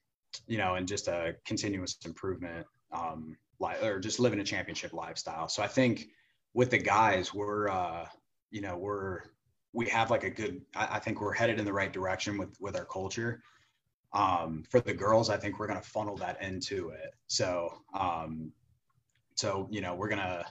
you 0.46 0.58
know, 0.58 0.74
and 0.74 0.86
just 0.86 1.08
a 1.08 1.34
continuous 1.46 1.96
improvement, 2.04 2.66
um, 2.92 3.38
li- 3.58 3.80
or 3.82 3.98
just 3.98 4.20
living 4.20 4.40
a 4.40 4.44
championship 4.44 4.92
lifestyle. 4.92 5.48
So 5.48 5.62
I 5.62 5.66
think 5.66 6.08
with 6.52 6.70
the 6.70 6.78
guys, 6.78 7.32
we're, 7.32 7.68
uh, 7.68 8.04
you 8.50 8.60
know, 8.60 8.76
we're, 8.76 9.22
we 9.72 9.86
have 9.86 10.10
like 10.10 10.24
a 10.24 10.30
good, 10.30 10.60
I, 10.74 10.96
I 10.96 10.98
think 10.98 11.20
we're 11.20 11.32
headed 11.32 11.58
in 11.58 11.64
the 11.64 11.72
right 11.72 11.92
direction 11.92 12.36
with, 12.36 12.54
with 12.60 12.76
our 12.76 12.84
culture. 12.84 13.42
Um, 14.12 14.64
for 14.68 14.80
the 14.80 14.94
girls, 14.94 15.30
I 15.30 15.36
think 15.36 15.58
we're 15.58 15.66
going 15.68 15.80
to 15.80 15.88
funnel 15.88 16.16
that 16.18 16.42
into 16.42 16.90
it. 16.90 17.14
So, 17.28 17.72
um, 17.98 18.52
so, 19.36 19.68
you 19.70 19.80
know, 19.80 19.94
we're 19.94 20.08
going 20.08 20.20
to, 20.20 20.44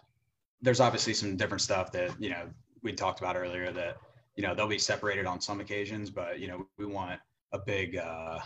there's 0.61 0.79
obviously 0.79 1.13
some 1.13 1.37
different 1.37 1.61
stuff 1.61 1.91
that, 1.91 2.11
you 2.19 2.29
know, 2.29 2.49
we 2.85 2.93
talked 2.93 3.19
about 3.19 3.35
earlier 3.35 3.71
that, 3.73 3.97
you 4.35 4.43
know, 4.43 4.55
they'll 4.55 4.67
be 4.67 4.79
separated 4.79 5.25
on 5.25 5.41
some 5.41 5.59
occasions, 5.59 6.09
but, 6.09 6.39
you 6.39 6.47
know, 6.47 6.65
we 6.77 6.85
want 6.85 7.19
a 7.51 7.59
big, 7.59 7.97
uh, 7.97 8.39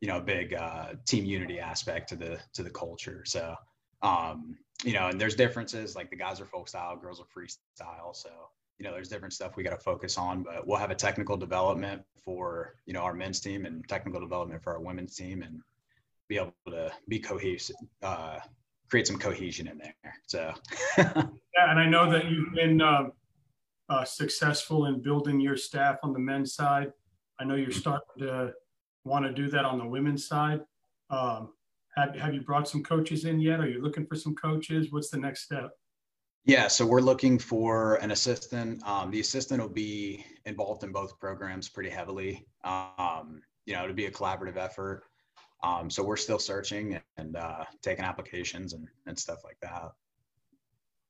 you 0.00 0.08
know, 0.08 0.16
a 0.16 0.22
big 0.22 0.54
uh, 0.54 0.94
team 1.06 1.24
unity 1.24 1.60
aspect 1.60 2.08
to 2.08 2.16
the 2.16 2.40
to 2.54 2.64
the 2.64 2.70
culture. 2.70 3.22
So, 3.24 3.54
um, 4.02 4.56
you 4.82 4.94
know, 4.94 5.08
and 5.08 5.20
there's 5.20 5.36
differences. 5.36 5.94
Like 5.94 6.10
the 6.10 6.16
guys 6.16 6.40
are 6.40 6.44
folk 6.44 6.68
style, 6.68 6.96
girls 6.96 7.20
are 7.20 7.26
freestyle. 7.26 8.16
So, 8.16 8.30
you 8.78 8.84
know, 8.84 8.92
there's 8.92 9.08
different 9.08 9.32
stuff 9.32 9.56
we 9.56 9.62
got 9.62 9.70
to 9.70 9.84
focus 9.84 10.18
on. 10.18 10.42
But 10.42 10.66
we'll 10.66 10.78
have 10.78 10.90
a 10.90 10.96
technical 10.96 11.36
development 11.36 12.02
for 12.24 12.74
you 12.86 12.92
know 12.92 13.00
our 13.00 13.14
men's 13.14 13.38
team 13.38 13.64
and 13.64 13.86
technical 13.86 14.20
development 14.20 14.62
for 14.62 14.72
our 14.72 14.80
women's 14.80 15.14
team, 15.14 15.42
and 15.42 15.60
be 16.28 16.36
able 16.36 16.52
to 16.66 16.90
be 17.08 17.20
cohesive, 17.20 17.76
uh, 18.02 18.38
create 18.90 19.06
some 19.06 19.18
cohesion 19.18 19.68
in 19.68 19.78
there. 19.78 20.14
So, 20.26 20.52
yeah, 20.98 21.70
and 21.70 21.78
I 21.78 21.86
know 21.86 22.10
that 22.10 22.28
you've 22.28 22.52
been 22.54 22.80
uh, 22.80 23.04
uh, 23.92 24.04
successful 24.04 24.86
in 24.86 25.02
building 25.02 25.38
your 25.38 25.56
staff 25.56 25.98
on 26.02 26.14
the 26.14 26.18
men's 26.18 26.54
side. 26.54 26.90
I 27.38 27.44
know 27.44 27.56
you're 27.56 27.70
starting 27.70 28.20
to 28.20 28.54
want 29.04 29.26
to 29.26 29.32
do 29.32 29.50
that 29.50 29.66
on 29.66 29.76
the 29.78 29.86
women's 29.86 30.26
side. 30.26 30.62
Um, 31.10 31.50
have, 31.94 32.16
have 32.16 32.32
you 32.32 32.40
brought 32.40 32.66
some 32.66 32.82
coaches 32.82 33.26
in 33.26 33.38
yet? 33.38 33.60
Are 33.60 33.68
you 33.68 33.82
looking 33.82 34.06
for 34.06 34.16
some 34.16 34.34
coaches? 34.34 34.90
What's 34.90 35.10
the 35.10 35.18
next 35.18 35.42
step? 35.42 35.72
Yeah, 36.46 36.68
so 36.68 36.86
we're 36.86 37.00
looking 37.00 37.38
for 37.38 37.96
an 37.96 38.12
assistant. 38.12 38.82
Um, 38.88 39.10
the 39.10 39.20
assistant 39.20 39.60
will 39.60 39.68
be 39.68 40.24
involved 40.46 40.84
in 40.84 40.90
both 40.90 41.20
programs 41.20 41.68
pretty 41.68 41.90
heavily. 41.90 42.46
Um, 42.64 43.42
you 43.66 43.74
know, 43.74 43.82
it'll 43.82 43.94
be 43.94 44.06
a 44.06 44.10
collaborative 44.10 44.56
effort. 44.56 45.04
Um, 45.62 45.90
so 45.90 46.02
we're 46.02 46.16
still 46.16 46.38
searching 46.38 46.98
and 47.18 47.36
uh, 47.36 47.64
taking 47.82 48.06
applications 48.06 48.72
and, 48.72 48.88
and 49.06 49.18
stuff 49.18 49.44
like 49.44 49.58
that. 49.60 49.92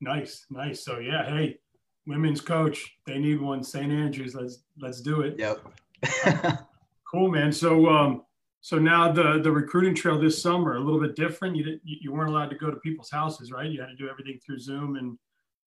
Nice, 0.01 0.47
nice. 0.51 0.85
So 0.85 0.99
yeah, 0.99 1.25
hey, 1.31 1.59
women's 2.07 2.41
coach, 2.41 2.97
they 3.07 3.19
need 3.19 3.41
one. 3.41 3.63
St. 3.63 3.93
Andrews, 3.93 4.35
let's 4.35 4.59
let's 4.79 5.01
do 5.01 5.23
it. 5.23 5.39
Yep. 5.39 6.63
Cool, 7.13 7.31
man. 7.31 7.53
So, 7.53 7.89
um, 7.91 8.23
so 8.63 8.79
now 8.79 9.13
the 9.13 9.39
the 9.43 9.53
recruiting 9.53 9.95
trail 9.95 10.19
this 10.19 10.41
summer 10.41 10.77
a 10.77 10.81
little 10.81 11.01
bit 11.01 11.15
different. 11.15 11.57
You 11.57 11.65
didn't, 11.65 11.83
you 11.85 12.11
weren't 12.11 12.31
allowed 12.31 12.49
to 12.51 12.57
go 12.57 12.71
to 12.71 12.77
people's 12.79 13.11
houses, 13.11 13.53
right? 13.53 13.71
You 13.71 13.81
had 13.81 13.89
to 13.89 13.97
do 13.97 14.09
everything 14.09 14.39
through 14.45 14.61
Zoom 14.61 14.97
and 14.97 15.19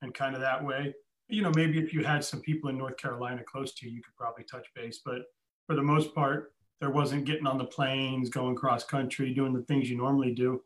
and 0.01 0.13
kind 0.13 0.33
of 0.33 0.41
that 0.41 0.63
way. 0.63 0.93
You 1.27 1.43
know, 1.43 1.51
maybe 1.55 1.77
if 1.77 1.93
you 1.93 2.03
had 2.03 2.23
some 2.23 2.41
people 2.41 2.71
in 2.71 2.77
North 2.77 2.97
Carolina 2.97 3.43
close 3.43 3.75
to 3.75 3.87
you, 3.87 3.95
you 3.95 4.01
could 4.01 4.15
probably 4.15 4.43
touch 4.43 4.67
base. 4.75 5.01
But 5.05 5.21
for 5.67 5.75
the 5.75 5.83
most 5.83 6.15
part, 6.15 6.53
there 6.79 6.89
wasn't 6.89 7.25
getting 7.25 7.45
on 7.45 7.59
the 7.59 7.65
planes, 7.65 8.29
going 8.29 8.55
cross 8.55 8.83
country, 8.83 9.33
doing 9.33 9.53
the 9.53 9.63
things 9.63 9.89
you 9.89 9.97
normally 9.97 10.33
do. 10.33 10.61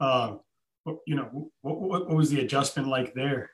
Um, 0.00 0.40
you 1.06 1.14
know, 1.14 1.50
what, 1.60 1.80
what, 1.80 2.08
what 2.08 2.16
was 2.16 2.30
the 2.30 2.40
adjustment 2.40 2.88
like 2.88 3.12
there? 3.14 3.50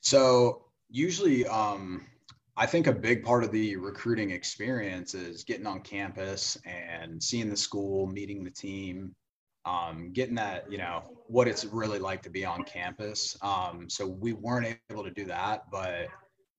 So 0.00 0.61
usually, 0.92 1.46
um, 1.46 2.06
I 2.56 2.66
think 2.66 2.86
a 2.86 2.92
big 2.92 3.24
part 3.24 3.44
of 3.44 3.50
the 3.50 3.76
recruiting 3.76 4.30
experience 4.30 5.14
is 5.14 5.42
getting 5.42 5.66
on 5.66 5.80
campus 5.80 6.58
and 6.66 7.22
seeing 7.22 7.48
the 7.48 7.56
school, 7.56 8.06
meeting 8.06 8.44
the 8.44 8.50
team, 8.50 9.14
um, 9.64 10.12
getting 10.12 10.34
that, 10.34 10.70
you 10.70 10.78
know, 10.78 11.02
what 11.28 11.48
it's 11.48 11.64
really 11.64 11.98
like 11.98 12.22
to 12.22 12.30
be 12.30 12.44
on 12.44 12.62
campus. 12.64 13.36
Um, 13.42 13.88
so 13.88 14.06
we 14.06 14.34
weren't 14.34 14.76
able 14.90 15.04
to 15.04 15.10
do 15.10 15.24
that, 15.26 15.70
but 15.70 16.08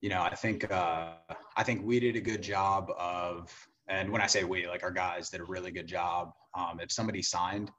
you 0.00 0.10
know, 0.10 0.20
I 0.20 0.34
think 0.34 0.70
uh, 0.70 1.12
I 1.56 1.62
think 1.62 1.82
we 1.82 1.98
did 1.98 2.14
a 2.16 2.20
good 2.20 2.42
job 2.42 2.90
of, 2.98 3.50
and 3.88 4.12
when 4.12 4.20
I 4.20 4.26
say 4.26 4.44
we, 4.44 4.66
like 4.66 4.82
our 4.82 4.90
guys 4.90 5.30
did 5.30 5.40
a 5.40 5.44
really 5.44 5.70
good 5.70 5.86
job. 5.86 6.32
Um, 6.54 6.78
if 6.78 6.92
somebody 6.92 7.22
signed, 7.22 7.70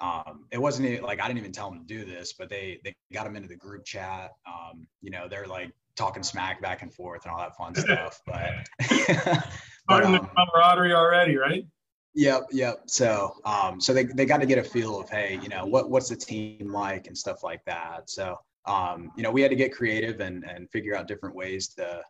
um, 0.00 0.46
it 0.50 0.58
wasn't 0.58 0.88
even, 0.88 1.04
like 1.04 1.20
I 1.20 1.26
didn't 1.26 1.38
even 1.38 1.52
tell 1.52 1.70
them 1.70 1.80
to 1.80 1.86
do 1.86 2.04
this, 2.04 2.32
but 2.32 2.48
they 2.48 2.80
they 2.84 2.94
got 3.12 3.24
them 3.24 3.36
into 3.36 3.48
the 3.48 3.56
group 3.56 3.84
chat. 3.84 4.32
Um, 4.46 4.86
you 5.00 5.10
know, 5.10 5.28
they're 5.28 5.46
like 5.46 5.72
talking 5.96 6.22
smack 6.22 6.60
back 6.60 6.82
and 6.82 6.92
forth 6.92 7.24
and 7.24 7.32
all 7.32 7.38
that 7.38 7.56
fun 7.56 7.74
stuff. 7.74 8.20
But, 8.26 9.48
but 9.86 10.04
um, 10.04 10.12
the 10.12 10.18
camaraderie 10.18 10.94
already, 10.94 11.36
right? 11.36 11.66
Yep, 12.14 12.44
yep. 12.52 12.82
So, 12.86 13.34
um, 13.44 13.80
so 13.80 13.92
they, 13.92 14.04
they 14.04 14.24
got 14.24 14.38
to 14.38 14.46
get 14.46 14.56
a 14.56 14.62
feel 14.62 15.00
of, 15.00 15.10
hey, 15.10 15.38
you 15.42 15.48
know, 15.48 15.66
what 15.66 15.90
what's 15.90 16.08
the 16.08 16.16
team 16.16 16.72
like 16.72 17.06
and 17.06 17.16
stuff 17.16 17.42
like 17.42 17.64
that. 17.66 18.08
So, 18.08 18.38
um, 18.66 19.10
you 19.16 19.22
know, 19.22 19.30
we 19.30 19.42
had 19.42 19.50
to 19.50 19.56
get 19.56 19.72
creative 19.72 20.20
and 20.20 20.44
and 20.44 20.70
figure 20.70 20.96
out 20.96 21.06
different 21.06 21.34
ways 21.34 21.68
to 21.74 22.02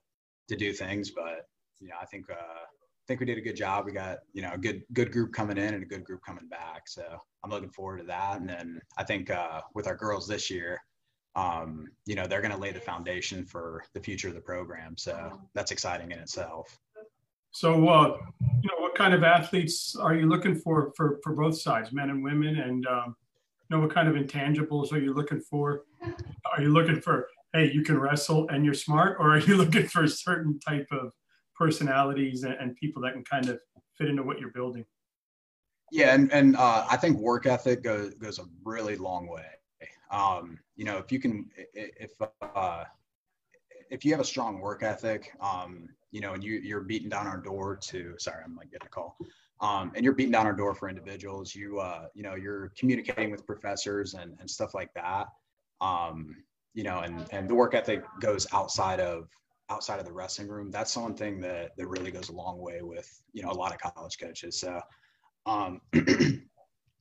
to 0.49 0.57
do 0.57 0.73
things. 0.73 1.11
But 1.11 1.47
you 1.81 1.89
know, 1.89 1.97
I 2.01 2.05
think 2.07 2.31
uh, 2.31 2.35
I 2.35 3.05
think 3.09 3.21
we 3.21 3.27
did 3.27 3.39
a 3.39 3.43
good 3.43 3.57
job. 3.57 3.87
We 3.87 3.93
got 3.93 4.19
you 4.33 4.43
know 4.43 4.53
a 4.53 4.59
good 4.59 4.83
good 4.93 5.11
group 5.11 5.33
coming 5.33 5.59
in 5.59 5.75
and 5.75 5.83
a 5.83 5.87
good 5.87 6.05
group 6.05 6.21
coming 6.25 6.49
back. 6.49 6.83
So 6.87 7.03
I'm 7.45 7.51
looking 7.51 7.71
forward 7.71 7.99
to 7.99 8.05
that. 8.05 8.41
And 8.41 8.49
then 8.49 8.81
I 8.97 9.05
think 9.05 9.31
uh, 9.31 9.61
with 9.75 9.87
our 9.87 9.95
girls 9.95 10.27
this 10.27 10.51
year, 10.51 10.81
um, 11.37 11.89
you 12.07 12.15
know, 12.15 12.27
they're 12.27 12.41
going 12.41 12.55
to 12.55 12.59
lay 12.59 12.73
the 12.73 12.81
foundation 12.81 13.45
for 13.45 13.85
the 13.93 14.01
future 14.01 14.29
of 14.29 14.35
the 14.35 14.41
program. 14.41 14.97
So 14.97 15.39
that's 15.55 15.71
exciting 15.71 16.11
in 16.11 16.19
itself. 16.19 16.79
So, 17.51 17.89
uh, 17.89 18.17
you 18.41 18.69
know, 18.69 18.79
what 18.79 18.95
kind 18.95 19.15
of 19.15 19.23
athletes 19.23 19.95
are 19.95 20.15
you 20.15 20.27
looking 20.27 20.57
for 20.57 20.93
for, 20.97 21.21
for 21.23 21.35
both 21.35 21.61
sides, 21.61 21.93
men 21.93 22.11
and 22.11 22.25
women? 22.25 22.59
And, 22.59 22.87
um, 22.87 23.17
you 23.69 23.77
know, 23.77 23.83
what 23.83 23.95
kind 23.95 24.09
of 24.09 24.15
intangibles 24.15 24.93
are 24.93 24.99
you 24.99 25.13
looking 25.13 25.41
for? 25.41 25.83
Are 26.03 26.63
you 26.63 26.71
looking 26.71 27.01
for, 27.01 27.29
hey, 27.53 27.71
you 27.73 27.83
can 27.83 27.99
wrestle 27.99 28.49
and 28.49 28.65
you're 28.65 28.75
smart? 28.75 29.19
Or 29.21 29.37
are 29.37 29.41
you 29.41 29.57
looking 29.63 29.87
for 29.87 30.05
a 30.05 30.09
certain 30.09 30.59
type 30.61 30.87
of 30.91 31.13
personalities 31.57 32.45
and, 32.45 32.55
and 32.55 32.75
people 32.77 33.03
that 33.03 33.13
can 33.13 33.25
kind 33.25 33.49
of 33.49 33.61
fit 33.99 34.09
into 34.09 34.23
what 34.23 34.41
you're 34.41 34.51
building? 34.51 34.85
Yeah, 35.95 36.13
and, 36.13 36.33
and 36.33 36.57
uh, 36.57 36.85
I 36.91 36.97
think 36.97 37.19
work 37.19 37.47
ethic 37.47 37.85
goes, 37.85 38.15
goes 38.15 38.41
a 38.41 38.47
really 38.65 38.97
long 38.97 39.29
way. 39.29 39.47
Um, 40.11 40.59
you 40.75 40.85
know, 40.85 40.99
if 40.99 41.13
you 41.13 41.21
can, 41.21 41.49
if 41.73 42.11
uh, 42.43 42.83
if 43.91 44.05
you 44.05 44.11
have 44.11 44.19
a 44.21 44.25
strong 44.25 44.59
work 44.59 44.83
ethic, 44.83 45.31
um, 45.41 45.89
you 46.11 46.21
know, 46.21 46.33
and 46.33 46.43
you 46.43 46.55
you're 46.55 46.81
beating 46.81 47.09
down 47.09 47.29
our 47.29 47.37
door 47.37 47.77
to, 47.77 48.17
sorry, 48.19 48.43
I'm 48.45 48.57
like 48.57 48.73
getting 48.73 48.89
a 48.89 48.91
call, 48.91 49.17
um, 49.61 49.93
and 49.95 50.03
you're 50.03 50.15
beating 50.15 50.33
down 50.33 50.47
our 50.47 50.53
door 50.53 50.75
for 50.75 50.89
individuals. 50.89 51.55
You 51.55 51.79
uh, 51.79 52.09
you 52.13 52.25
know, 52.25 52.35
you're 52.35 52.73
communicating 52.77 53.31
with 53.31 53.47
professors 53.47 54.15
and 54.15 54.37
and 54.41 54.51
stuff 54.51 54.75
like 54.75 54.93
that. 54.95 55.29
Um, 55.81 56.43
you 56.75 56.83
know, 56.83 57.01
and 57.03 57.25
and 57.31 57.49
the 57.49 57.55
work 57.55 57.73
ethic 57.75 58.03
goes 58.21 58.49
outside 58.53 58.99
of 58.99 59.29
outside 59.71 60.01
of 60.01 60.07
the 60.07 60.13
wrestling 60.13 60.49
room. 60.49 60.73
That's 60.73 60.93
the 60.93 61.01
one 61.01 61.15
thing 61.15 61.41
that 61.43 61.77
that 61.77 61.87
really 61.87 62.11
goes 62.11 62.31
a 62.31 62.33
long 62.33 62.59
way 62.59 62.83
with 62.83 63.09
you 63.33 63.45
know 63.45 63.51
a 63.51 63.55
lot 63.63 63.73
of 63.73 63.79
college 63.79 64.19
coaches. 64.19 64.59
So. 64.59 64.81
Um, 65.47 65.81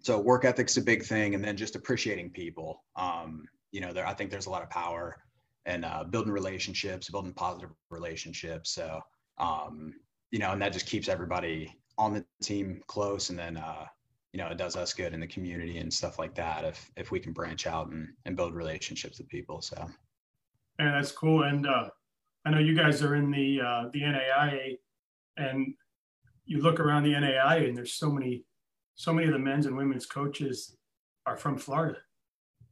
so 0.01 0.19
work 0.19 0.45
ethic's 0.45 0.77
a 0.77 0.81
big 0.81 1.03
thing 1.03 1.35
and 1.35 1.43
then 1.43 1.57
just 1.57 1.75
appreciating 1.75 2.31
people. 2.31 2.83
Um, 2.95 3.45
you 3.73 3.81
know 3.81 3.91
there 3.91 4.07
i 4.07 4.13
think 4.13 4.29
there's 4.29 4.45
a 4.45 4.49
lot 4.49 4.61
of 4.61 4.69
power 4.69 5.17
and 5.65 5.83
uh, 5.85 6.03
building 6.03 6.31
relationships 6.31 7.09
building 7.09 7.33
positive 7.33 7.69
relationships. 7.89 8.71
So 8.71 9.01
um, 9.37 9.93
you 10.31 10.39
know 10.39 10.51
and 10.51 10.61
that 10.61 10.73
just 10.73 10.87
keeps 10.87 11.07
everybody 11.07 11.73
on 11.97 12.13
the 12.13 12.25
team 12.41 12.81
close 12.87 13.29
and 13.29 13.37
then 13.37 13.57
uh, 13.57 13.85
you 14.31 14.39
know 14.39 14.47
it 14.47 14.57
does 14.57 14.75
us 14.75 14.93
good 14.93 15.13
in 15.13 15.19
the 15.19 15.27
community 15.27 15.77
and 15.77 15.93
stuff 15.93 16.19
like 16.19 16.35
that 16.35 16.65
if 16.65 16.91
if 16.97 17.11
we 17.11 17.19
can 17.19 17.33
branch 17.33 17.67
out 17.67 17.89
and, 17.89 18.07
and 18.25 18.35
build 18.35 18.53
relationships 18.53 19.19
with 19.19 19.27
people 19.27 19.61
so. 19.61 19.89
Yeah 20.79 20.91
that's 20.91 21.11
cool 21.11 21.43
and 21.43 21.67
uh, 21.67 21.89
i 22.45 22.49
know 22.49 22.59
you 22.59 22.75
guys 22.75 23.01
are 23.03 23.15
in 23.15 23.31
the 23.31 23.61
uh, 23.61 23.89
the 23.93 24.01
naia 24.01 24.77
and 25.37 25.73
you 26.45 26.61
look 26.61 26.79
around 26.79 27.03
the 27.03 27.19
NAI 27.19 27.57
and 27.57 27.75
there's 27.75 27.93
so 27.93 28.11
many 28.11 28.43
so 28.95 29.13
many 29.13 29.27
of 29.27 29.33
the 29.33 29.39
men's 29.39 29.65
and 29.65 29.75
women's 29.75 30.05
coaches 30.05 30.75
are 31.25 31.37
from 31.37 31.57
Florida. 31.57 31.97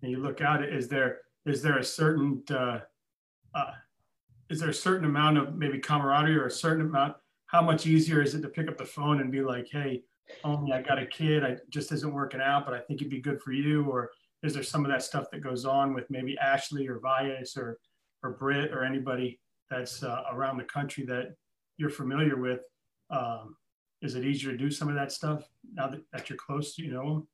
And 0.02 0.12
you 0.12 0.20
look 0.20 0.42
it, 0.42 0.74
is 0.74 0.88
there 0.88 1.20
is 1.46 1.62
there 1.62 1.78
a 1.78 1.84
certain 1.84 2.44
uh, 2.50 2.80
uh, 3.56 3.72
is 4.50 4.60
there 4.60 4.70
a 4.70 4.74
certain 4.74 5.06
amount 5.06 5.38
of 5.38 5.56
maybe 5.56 5.80
camaraderie 5.80 6.38
or 6.38 6.46
a 6.46 6.52
certain 6.52 6.86
amount? 6.86 7.16
How 7.48 7.62
much 7.62 7.86
easier 7.86 8.22
is 8.22 8.36
it 8.36 8.42
to 8.42 8.50
pick 8.50 8.68
up 8.68 8.78
the 8.78 8.86
phone 8.86 9.22
and 9.22 9.32
be 9.32 9.42
like, 9.42 9.68
hey, 9.72 10.04
only 10.44 10.72
I 10.72 10.82
got 10.82 11.00
a 11.00 11.06
kid, 11.06 11.44
I 11.44 11.58
just 11.70 11.92
isn't 11.92 12.14
working 12.14 12.42
out, 12.42 12.66
but 12.66 12.74
I 12.74 12.80
think 12.80 13.02
it'd 13.02 13.12
be 13.12 13.20
good 13.20 13.42
for 13.42 13.52
you? 13.52 13.86
Or 13.86 14.12
is 14.44 14.54
there 14.54 14.64
some 14.64 14.86
of 14.86 14.92
that 14.92 15.04
stuff 15.04 15.26
that 15.32 15.42
goes 15.42 15.66
on 15.66 15.94
with 15.94 16.10
maybe 16.10 16.38
Ashley 16.38 16.88
or 16.88 17.00
Vias 17.00 17.58
or 17.58 17.78
or 18.24 18.32
Britt 18.32 18.72
or 18.72 18.84
anybody 18.84 19.40
that's 19.70 20.04
uh, 20.04 20.24
around 20.32 20.58
the 20.58 20.64
country 20.66 21.06
that 21.06 21.36
you're 21.78 21.90
familiar 21.90 22.38
with? 22.38 22.62
Um, 23.10 23.56
is 24.02 24.16
it 24.16 24.26
easier 24.26 24.52
to 24.52 24.58
do 24.58 24.72
some 24.72 24.90
of 24.90 24.96
that 24.96 25.12
stuff 25.12 25.48
now 25.74 25.88
that, 25.88 26.02
that 26.12 26.30
you're 26.30 26.38
close 26.38 26.78
you 26.78 26.92
know? 26.92 27.28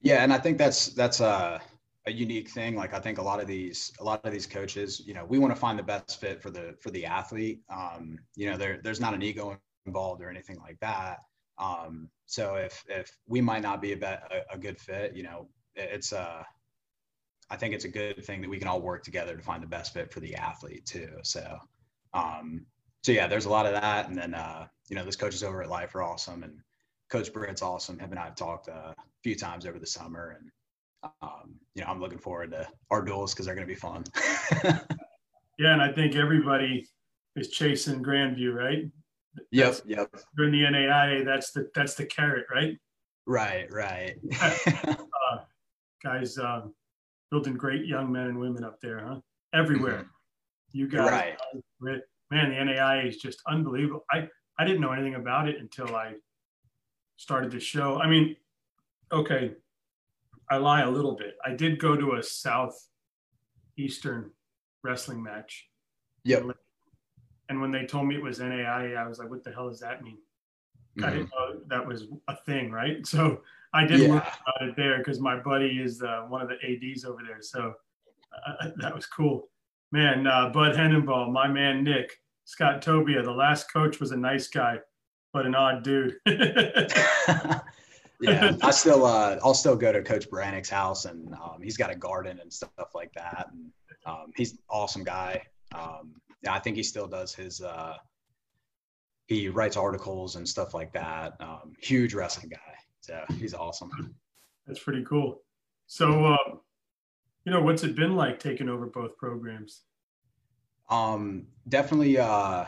Yeah 0.00 0.22
and 0.22 0.32
i 0.32 0.38
think 0.38 0.58
that's 0.58 0.88
that's 0.88 1.20
a, 1.20 1.60
a 2.06 2.12
unique 2.12 2.48
thing. 2.50 2.76
Like 2.76 2.94
i 2.94 3.00
think 3.00 3.18
a 3.18 3.22
lot 3.22 3.40
of 3.40 3.46
these 3.46 3.92
a 4.00 4.04
lot 4.04 4.24
of 4.24 4.32
these 4.32 4.46
coaches 4.46 5.02
you 5.06 5.14
know 5.14 5.24
we 5.24 5.38
want 5.38 5.54
to 5.54 5.60
find 5.60 5.78
the 5.78 5.82
best 5.82 6.20
fit 6.20 6.42
for 6.42 6.50
the 6.50 6.74
for 6.80 6.90
the 6.90 7.04
athlete. 7.06 7.60
Um, 7.68 8.18
you 8.36 8.50
know 8.50 8.56
there 8.56 8.80
there's 8.82 9.00
not 9.00 9.14
an 9.14 9.22
ego 9.22 9.58
involved 9.86 10.22
or 10.22 10.30
anything 10.30 10.58
like 10.58 10.78
that. 10.80 11.18
Um, 11.58 12.08
so 12.26 12.54
if 12.54 12.84
if 12.88 13.10
we 13.26 13.40
might 13.40 13.62
not 13.62 13.82
be 13.82 13.92
a, 13.92 13.96
bet, 13.96 14.22
a, 14.30 14.54
a 14.54 14.58
good 14.58 14.78
fit, 14.78 15.14
you 15.14 15.22
know, 15.22 15.48
it's 15.74 16.12
a 16.12 16.46
I 17.50 17.56
think 17.56 17.74
it's 17.74 17.84
a 17.84 17.88
good 17.88 18.24
thing 18.24 18.40
that 18.40 18.48
we 18.48 18.58
can 18.58 18.68
all 18.68 18.80
work 18.80 19.02
together 19.02 19.36
to 19.36 19.42
find 19.42 19.62
the 19.62 19.66
best 19.66 19.92
fit 19.92 20.12
for 20.12 20.20
the 20.20 20.34
athlete 20.36 20.86
too. 20.86 21.10
So, 21.22 21.58
um, 22.14 22.64
so 23.02 23.12
yeah, 23.12 23.26
there's 23.26 23.46
a 23.46 23.50
lot 23.50 23.66
of 23.66 23.72
that, 23.72 24.08
and 24.08 24.16
then 24.16 24.34
uh, 24.34 24.66
you 24.88 24.96
know, 24.96 25.04
those 25.04 25.16
coaches 25.16 25.42
over 25.42 25.62
at 25.62 25.70
Life 25.70 25.94
are 25.94 26.02
awesome, 26.02 26.42
and 26.42 26.58
Coach 27.10 27.32
Britt's 27.32 27.62
awesome. 27.62 27.98
Him 27.98 28.10
and 28.10 28.18
I 28.18 28.24
have 28.24 28.36
talked 28.36 28.68
a 28.68 28.94
few 29.22 29.34
times 29.34 29.66
over 29.66 29.78
the 29.78 29.86
summer, 29.86 30.36
and 30.38 31.12
um, 31.22 31.54
you 31.74 31.82
know, 31.82 31.88
I'm 31.88 32.00
looking 32.00 32.18
forward 32.18 32.50
to 32.52 32.68
our 32.90 33.02
duels 33.02 33.32
because 33.32 33.46
they're 33.46 33.54
going 33.54 33.66
to 33.66 33.72
be 33.72 33.78
fun. 33.78 34.04
yeah, 34.64 35.72
and 35.72 35.82
I 35.82 35.92
think 35.92 36.14
everybody 36.14 36.86
is 37.36 37.48
chasing 37.48 38.02
Grandview, 38.02 38.54
right? 38.54 38.84
Yep, 39.52 39.66
that's, 39.66 39.82
yep. 39.86 40.14
During 40.36 40.52
the 40.52 40.62
NAIA, 40.62 41.24
that's 41.24 41.52
the 41.52 41.70
that's 41.74 41.94
the 41.94 42.04
carrot, 42.04 42.46
right? 42.52 42.76
Right, 43.26 43.72
right. 43.72 44.16
uh, 44.42 45.38
guys, 46.02 46.36
um, 46.36 46.74
building 47.30 47.54
great 47.54 47.86
young 47.86 48.10
men 48.12 48.26
and 48.26 48.38
women 48.38 48.64
up 48.64 48.80
there, 48.80 49.06
huh? 49.06 49.20
Everywhere. 49.54 49.98
Mm-hmm. 49.98 50.06
You 50.72 50.88
guys, 50.88 51.10
right. 51.80 52.00
Man, 52.30 52.50
the 52.50 52.56
NAIA 52.56 53.08
is 53.08 53.16
just 53.16 53.42
unbelievable. 53.46 54.04
I 54.10 54.28
I 54.58 54.64
didn't 54.64 54.80
know 54.80 54.92
anything 54.92 55.14
about 55.14 55.48
it 55.48 55.56
until 55.58 55.96
I 55.96 56.14
started 57.16 57.50
the 57.50 57.60
show. 57.60 58.00
I 58.00 58.08
mean, 58.08 58.36
okay, 59.12 59.52
I 60.50 60.56
lie 60.56 60.82
a 60.82 60.90
little 60.90 61.16
bit. 61.16 61.36
I 61.44 61.54
did 61.54 61.78
go 61.78 61.96
to 61.96 62.14
a 62.14 62.22
southeastern 62.22 64.30
wrestling 64.82 65.22
match. 65.22 65.68
Yep. 66.24 66.44
And 67.48 67.60
when 67.60 67.70
they 67.70 67.86
told 67.86 68.06
me 68.06 68.16
it 68.16 68.22
was 68.22 68.38
NAIA, 68.38 68.96
I 68.96 69.06
was 69.06 69.18
like, 69.18 69.30
what 69.30 69.44
the 69.44 69.52
hell 69.52 69.68
does 69.68 69.80
that 69.80 70.02
mean? 70.02 70.18
Mm-hmm. 70.98 71.04
I 71.04 71.10
didn't 71.10 71.30
know 71.30 71.60
that 71.68 71.86
was 71.86 72.06
a 72.28 72.36
thing, 72.36 72.70
right? 72.70 72.98
So 73.06 73.42
I 73.72 73.86
did 73.86 74.00
yeah. 74.00 74.08
learn 74.08 74.18
about 74.18 74.68
it 74.68 74.76
there 74.76 74.98
because 74.98 75.20
my 75.20 75.38
buddy 75.38 75.80
is 75.80 76.02
uh, 76.02 76.26
one 76.28 76.42
of 76.42 76.48
the 76.48 76.56
ADs 76.56 77.04
over 77.04 77.22
there. 77.26 77.40
So 77.40 77.74
uh, 78.46 78.70
that 78.76 78.94
was 78.94 79.06
cool. 79.06 79.48
Man, 79.92 80.26
uh, 80.26 80.50
Bud 80.50 80.76
Hennenball, 80.76 81.32
my 81.32 81.48
man 81.48 81.82
Nick, 81.82 82.12
Scott 82.44 82.82
Tobia, 82.82 83.24
the 83.24 83.32
last 83.32 83.72
coach 83.72 84.00
was 84.00 84.12
a 84.12 84.16
nice 84.16 84.48
guy, 84.48 84.78
but 85.32 85.46
an 85.46 85.54
odd 85.54 85.82
dude. 85.82 86.16
yeah, 86.26 87.60
I 88.62 88.70
still 88.70 89.04
uh, 89.04 89.38
I'll 89.42 89.54
still 89.54 89.76
go 89.76 89.92
to 89.92 90.02
Coach 90.02 90.30
Brannick's 90.30 90.70
house, 90.70 91.04
and 91.06 91.34
um, 91.34 91.60
he's 91.62 91.76
got 91.76 91.90
a 91.90 91.96
garden 91.96 92.38
and 92.40 92.52
stuff 92.52 92.94
like 92.94 93.12
that. 93.14 93.48
And 93.52 93.70
um, 94.06 94.32
he's 94.36 94.58
awesome 94.68 95.04
guy. 95.04 95.42
Um, 95.74 96.14
yeah, 96.42 96.54
I 96.54 96.58
think 96.58 96.76
he 96.76 96.82
still 96.82 97.06
does 97.06 97.34
his. 97.34 97.60
Uh, 97.60 97.94
he 99.26 99.48
writes 99.48 99.76
articles 99.76 100.36
and 100.36 100.48
stuff 100.48 100.74
like 100.74 100.92
that. 100.92 101.34
Um, 101.40 101.72
huge 101.80 102.14
wrestling 102.14 102.48
guy, 102.48 102.74
so 103.00 103.22
he's 103.38 103.54
awesome. 103.54 103.90
That's 104.66 104.80
pretty 104.80 105.04
cool. 105.04 105.42
So, 105.86 106.26
uh, 106.26 106.56
you 107.44 107.52
know, 107.52 107.62
what's 107.62 107.82
it 107.84 107.96
been 107.96 108.16
like 108.16 108.38
taking 108.38 108.68
over 108.68 108.86
both 108.86 109.16
programs? 109.16 109.82
Um, 110.88 111.46
definitely, 111.68 112.18
uh, 112.18 112.64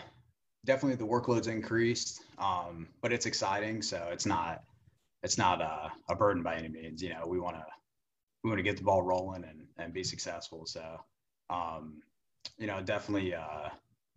definitely 0.65 0.97
the 0.97 1.11
workload's 1.11 1.49
increased, 1.49 2.23
um, 2.39 2.89
but 3.01 3.13
it's 3.13 3.27
exciting. 3.27 3.83
So 3.83 4.09
it's 4.13 4.27
not 4.27 4.63
it's 5.23 5.39
not 5.39 5.61
a, 5.61 5.93
a 6.09 6.17
burden 6.17 6.43
by 6.43 6.57
any 6.57 6.69
means. 6.69 7.03
You 7.03 7.11
know, 7.11 7.27
we 7.27 7.41
want 7.41 7.57
to 7.57 7.65
we 8.43 8.51
want 8.51 8.59
to 8.59 8.63
get 8.63 8.77
the 8.77 8.85
ball 8.85 9.03
rolling 9.03 9.45
and 9.45 9.67
and 9.79 9.93
be 9.93 10.05
successful. 10.05 10.67
So, 10.67 10.83
um, 11.51 12.03
you 12.59 12.67
know, 12.67 12.81
definitely 12.81 13.35
uh, 13.35 13.69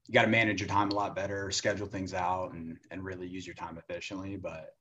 you 0.07 0.13
got 0.13 0.24
to 0.24 0.27
manage 0.27 0.62
your 0.62 0.69
time 0.69 0.89
a 0.89 0.95
lot 0.95 1.15
better, 1.15 1.51
schedule 1.51 1.88
things 1.88 2.13
out, 2.13 2.53
and 2.53 2.77
and 2.91 3.03
really 3.03 3.27
use 3.27 3.45
your 3.45 3.55
time 3.55 3.77
efficiently. 3.77 4.38
But 4.38 4.75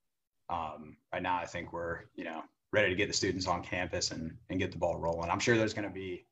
um, 0.50 0.96
right 1.12 1.22
now, 1.22 1.36
I 1.36 1.46
think 1.46 1.72
we're 1.72 2.00
you 2.14 2.24
know 2.24 2.42
ready 2.74 2.90
to 2.90 2.96
get 2.96 3.06
the 3.06 3.14
students 3.14 3.46
on 3.46 3.62
campus 3.62 4.10
and 4.10 4.36
and 4.50 4.58
get 4.58 4.72
the 4.72 4.78
ball 4.78 4.98
rolling. 4.98 5.30
I'm 5.30 5.38
sure 5.38 5.56
there's 5.56 5.74
going 5.74 5.88
to 5.88 5.94
be 5.94 6.26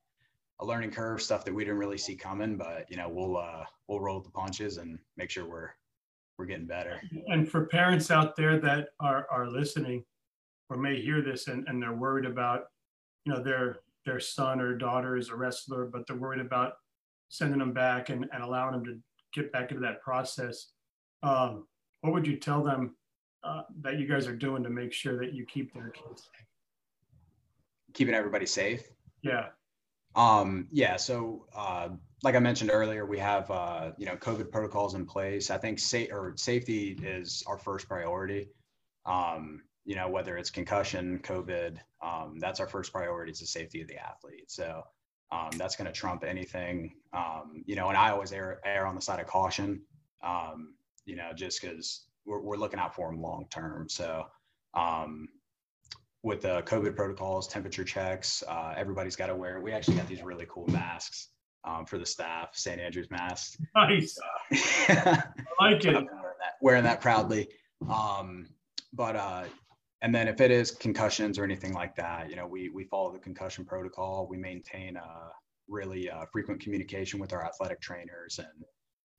a 0.61 0.67
learning 0.67 0.91
curve, 0.91 1.23
stuff 1.23 1.45
that 1.45 1.55
we 1.55 1.65
didn't 1.65 1.79
really 1.79 1.99
see 1.99 2.15
coming, 2.15 2.57
but 2.57 2.91
you 2.91 2.97
know 2.97 3.09
we'll 3.09 3.37
uh, 3.37 3.65
we'll 3.89 4.01
roll 4.01 4.21
the 4.21 4.31
punches 4.31 4.77
and 4.77 4.99
make 5.17 5.31
sure 5.31 5.49
we're 5.49 5.71
we're 6.39 6.47
getting 6.47 6.67
better. 6.67 7.01
And 7.29 7.49
for 7.49 7.67
parents 7.67 8.11
out 8.11 8.37
there 8.37 8.59
that 8.59 8.89
are, 9.01 9.27
are 9.31 9.49
listening 9.49 10.05
or 10.69 10.77
may 10.77 11.01
hear 11.01 11.23
this 11.23 11.49
and, 11.49 11.65
and 11.69 11.81
they're 11.81 11.93
worried 11.95 12.25
about, 12.25 12.65
you 13.25 13.33
know, 13.33 13.43
their 13.43 13.79
their 14.05 14.19
son 14.19 14.61
or 14.61 14.75
daughter 14.75 15.17
is 15.17 15.29
a 15.29 15.37
wrestler, 15.37 15.85
but 15.85 16.07
they're 16.07 16.17
worried 16.17 16.41
about 16.41 16.75
sending 17.29 17.61
them 17.61 17.73
back 17.73 18.09
and, 18.09 18.29
and 18.33 18.43
allowing 18.43 18.73
them 18.73 18.85
to 18.85 18.99
get 19.33 19.53
back 19.53 19.71
into 19.71 19.81
that 19.83 20.03
process. 20.03 20.73
Um, 21.23 21.67
what 22.01 22.13
would 22.13 22.27
you 22.27 22.37
tell 22.37 22.65
them 22.65 22.97
uh, 23.45 23.63
that 23.81 23.99
you 23.99 24.07
guys 24.07 24.27
are 24.27 24.37
doing 24.37 24.63
to 24.63 24.71
make 24.71 24.93
sure 24.93 25.19
that 25.19 25.33
you 25.35 25.45
keep 25.47 25.73
their 25.75 25.91
kids? 25.91 26.29
Keeping 27.95 28.15
everybody 28.15 28.47
safe. 28.47 28.89
Yeah. 29.23 29.47
Um, 30.15 30.69
yeah. 30.71 30.97
So, 30.97 31.47
uh, 31.55 31.91
like 32.23 32.35
I 32.35 32.39
mentioned 32.39 32.71
earlier, 32.73 33.07
we 33.07 33.19
have 33.19 33.51
uh, 33.51 33.93
you 33.99 34.07
know 34.07 34.17
COVID 34.17 34.51
protocols 34.51 34.95
in 34.95 35.07
place. 35.07 35.51
I 35.51 35.59
think 35.59 35.79
sa- 35.79 36.11
or 36.11 36.35
safety 36.37 36.99
is 37.03 37.43
our 37.47 37.59
first 37.59 37.89
priority. 37.89 38.49
Um, 39.07 39.63
you 39.85 39.97
know 39.97 40.09
whether 40.09 40.37
it's 40.37 40.51
concussion, 40.51 41.19
COVID, 41.25 41.79
um, 42.03 42.39
that's 42.39 42.61
our 42.61 42.69
first 42.69 42.93
priority 42.93 43.33
is 43.33 43.41
the 43.41 43.47
safety 43.47 43.81
of 43.81 43.89
the 43.89 43.97
athlete. 43.97 44.51
So 44.51 44.83
um, 45.33 45.51
that's 45.57 45.77
going 45.77 45.87
to 45.87 45.93
trump 45.93 46.25
anything. 46.25 46.95
Um, 47.13 47.63
you 47.67 47.75
know, 47.75 47.89
and 47.89 47.97
I 47.97 48.11
always 48.11 48.33
err, 48.33 48.61
err 48.65 48.87
on 48.87 48.95
the 48.95 49.01
side 49.01 49.19
of 49.19 49.27
caution. 49.27 49.81
Um, 50.23 50.75
you 51.05 51.17
know, 51.17 51.33
just 51.35 51.61
because 51.61 52.05
we're, 52.27 52.41
we're 52.41 52.57
looking 52.57 52.79
out 52.79 52.95
for 52.95 53.11
them 53.11 53.21
long 53.21 53.47
term. 53.51 53.89
So 53.89 54.27
um, 54.75 55.29
with 56.23 56.43
the 56.43 56.63
COVID 56.63 56.95
protocols, 56.95 57.49
temperature 57.49 57.85
checks, 57.85 58.43
uh, 58.49 58.75
everybody's 58.77 59.17
got 59.17 59.27
to 59.27 59.35
wear. 59.35 59.61
We 59.61 59.73
actually 59.73 59.97
got 59.97 60.09
these 60.09 60.23
really 60.23 60.47
cool 60.49 60.67
masks 60.69 61.29
um, 61.65 61.85
for 61.85 61.99
the 61.99 62.07
staff, 62.07 62.51
St. 62.53 62.81
Andrews 62.81 63.09
masks. 63.11 63.57
Nice. 63.75 64.19
I 64.53 65.23
like 65.61 65.85
it. 65.85 65.95
Wearing 65.95 66.07
that, 66.07 66.55
wearing 66.61 66.85
that 66.85 67.01
proudly. 67.01 67.49
Um, 67.91 68.47
but 68.93 69.17
uh, 69.17 69.45
and 70.03 70.15
then 70.15 70.29
if 70.29 70.41
it 70.41 70.51
is 70.51 70.71
concussions 70.71 71.39
or 71.39 71.45
anything 71.45 71.73
like 71.73 71.95
that, 71.97 72.29
you 72.31 72.37
know, 72.37 72.47
we 72.47 72.69
we 72.69 72.85
follow 72.85 73.13
the 73.13 73.19
concussion 73.19 73.65
protocol. 73.65 74.27
We 74.29 74.37
maintain 74.37 74.97
uh, 74.97 75.29
really 75.69 76.11
uh, 76.11 76.25
frequent 76.33 76.61
communication 76.61 77.19
with 77.19 77.33
our 77.33 77.45
athletic 77.45 77.81
trainers 77.81 78.39
and 78.39 78.65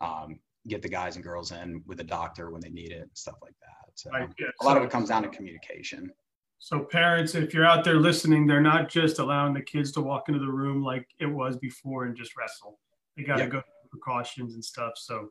um, 0.01 0.39
get 0.67 0.81
the 0.81 0.89
guys 0.89 1.15
and 1.15 1.23
girls 1.23 1.51
in 1.51 1.81
with 1.85 1.99
a 1.99 2.03
doctor 2.03 2.51
when 2.51 2.61
they 2.61 2.69
need 2.69 2.91
it 2.91 3.01
and 3.01 3.09
stuff 3.13 3.35
like 3.41 3.55
that. 3.61 3.91
So 3.95 4.09
right, 4.11 4.29
yeah. 4.39 4.47
a 4.61 4.65
lot 4.65 4.73
so, 4.73 4.77
of 4.79 4.83
it 4.83 4.89
comes 4.89 5.09
down 5.09 5.23
to 5.23 5.29
communication. 5.29 6.11
So 6.59 6.79
parents, 6.79 7.35
if 7.35 7.53
you're 7.53 7.65
out 7.65 7.83
there 7.83 7.99
listening, 7.99 8.47
they're 8.47 8.61
not 8.61 8.89
just 8.89 9.19
allowing 9.19 9.53
the 9.53 9.61
kids 9.61 9.91
to 9.93 10.01
walk 10.01 10.29
into 10.29 10.39
the 10.39 10.47
room 10.47 10.81
like 10.81 11.07
it 11.19 11.25
was 11.25 11.57
before 11.57 12.05
and 12.05 12.15
just 12.15 12.37
wrestle. 12.37 12.79
They 13.17 13.23
got 13.23 13.35
to 13.35 13.43
yep. 13.43 13.51
go 13.51 13.59
through 13.59 13.89
precautions 13.91 14.53
and 14.53 14.63
stuff. 14.63 14.93
So 14.95 15.29